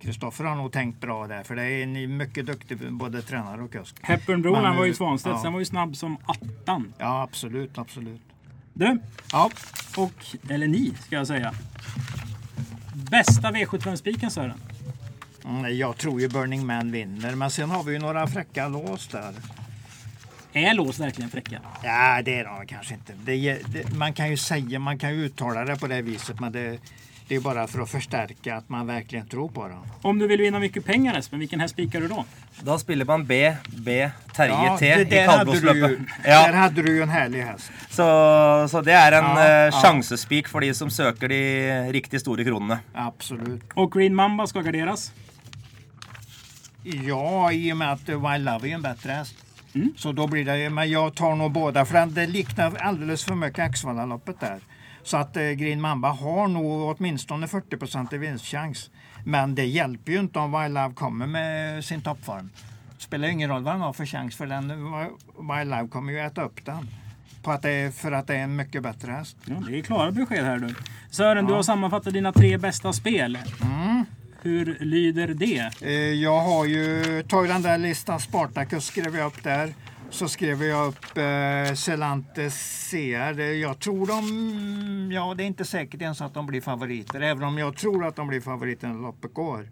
[0.00, 3.72] Kristoffer har nog tänkt bra där, för det är en mycket duktig både tränare och
[3.72, 3.96] kusk.
[4.02, 5.34] Hepburnbro, Men han var ju Svanstedt.
[5.36, 5.42] ja.
[5.42, 6.92] Sen var ju snabb som attan.
[6.98, 8.20] Ja, absolut, absolut.
[8.74, 8.98] Du,
[9.32, 9.50] Ja,
[9.96, 11.54] och, eller ni ska jag säga.
[13.10, 14.60] Bästa V75-spiken Sören?
[15.44, 19.08] mm, jag tror ju Burning Man vinner, men sen har vi ju några fräcka lås
[19.08, 19.34] där.
[20.52, 21.60] Är lås verkligen fräcka?
[21.82, 23.12] Ja, det är de kanske inte.
[23.24, 26.52] Det, det, man kan ju säga, man kan ju uttala det på det viset, men
[26.52, 26.78] det,
[27.30, 29.86] det är bara för att förstärka att man verkligen tror på dem.
[30.02, 32.24] Om du vill vinna mycket pengar Espen, vilken häst spikar du då?
[32.60, 36.06] Da spiller man B, B, Terje Ja, T det, i där, hade du ju, kaldblodsløpet.
[36.24, 37.70] där Ja, hade du ju en härlig häst.
[37.90, 39.70] så, så det er en Ja, eh, ja.
[39.82, 42.78] sjansespik for de som søker de riktig store kronene.
[42.94, 43.62] Absolut.
[43.74, 45.12] Och Green Mamba ska garderas.
[46.82, 49.34] Ja, i och med att Wild Love är en bättre häst.
[49.74, 49.92] Mm.
[49.96, 53.58] Så då blir det, men jag tar nog båda för det liknar alldeles för mycket
[53.64, 54.58] Axevallaloppet där.
[55.02, 58.90] Så att eh, Green Mamba har nog åtminstone 40 i vinstchans.
[59.24, 62.50] Men det hjälper ju inte om Wild Love kommer med sin toppform.
[62.98, 64.68] Spelar ingen roll vad han har för chans för den
[65.38, 66.88] Wild Love kommer ju äta upp den.
[67.42, 69.36] På att det är, för att det är en mycket bättre häst.
[69.44, 70.74] Ja, det är klara besked här du.
[71.10, 73.38] Sören, du har sammanfattat dina tre bästa spel.
[73.62, 74.04] Mm.
[74.42, 75.70] Hur lyder det?
[75.82, 79.74] Eh, Jag har ju tagit den där listan Spartacus skrev jag upp där.
[80.10, 83.32] Så skrev jag upp eh, Celantes CR.
[83.34, 87.20] Det- Jag tror de, ja det är inte säkert ens att de blir favoriter.
[87.20, 89.68] Även om jag tror att de blir favoriter när loppet går.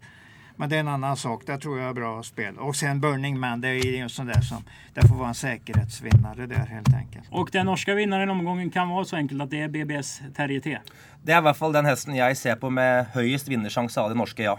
[0.55, 1.43] Men det är en annan sak.
[1.45, 2.57] Det tror jag är bra spel.
[2.57, 4.63] Och sen Burning Man, det är ju en sån där som,
[4.93, 7.25] det får vara en säkerhetsvinnare där helt enkelt.
[7.31, 10.61] Och den norska vinnaren i omgången kan vara så enkelt att det är BBS Terje
[10.61, 10.77] T.
[11.23, 14.17] Det er i hvert fall den hesten jeg ser på med høyest vinnersjanse av de
[14.17, 14.57] norske, ja.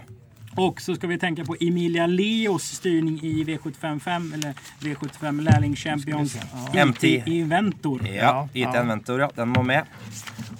[0.55, 6.37] Och så ska vi tänka på Emilia Leos styrning i V755 eller V75 Lärling Champions
[6.73, 6.87] Ja.
[6.87, 8.01] IT Inventor.
[8.07, 8.81] Ja, Ja, IT ja.
[8.81, 9.29] Inventor, ja.
[9.35, 9.83] Den må med.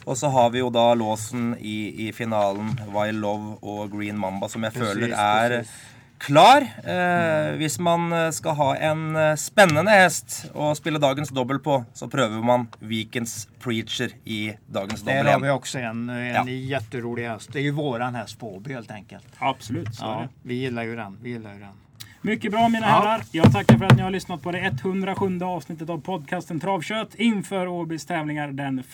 [0.05, 4.47] Og så har vi jo da låsen i, i finalen, Wild Love og Green Mamba,
[4.49, 5.73] som jeg Precis, føler er precis.
[6.21, 6.61] Klar.
[6.83, 11.79] Eh, hvis man eh, skal ha en eh, spennende hest å spille dagens dobbel på,
[11.93, 15.53] så prøver man Vikens Preacher i dagens dobbel har vi 1.
[15.53, 16.45] också en, en Ja.
[16.49, 17.49] jätterolig häst.
[17.53, 19.27] Det är ju våran häst på Åby helt enkelt.
[19.37, 20.29] Absolut, så är Ja, det.
[20.43, 21.17] vi gillar ju den.
[21.21, 21.73] Vi gillar ju den.
[22.21, 22.93] Mycket bra mina Ja.
[22.93, 23.21] herrar.
[23.31, 27.67] Jag tackar för att ni har lyssnat på det 107 avsnittet av podcasten Travkött inför
[27.67, 28.85] Åbys tävlingar den 1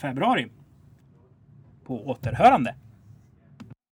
[0.00, 0.48] februari.
[1.86, 2.74] På återhörande.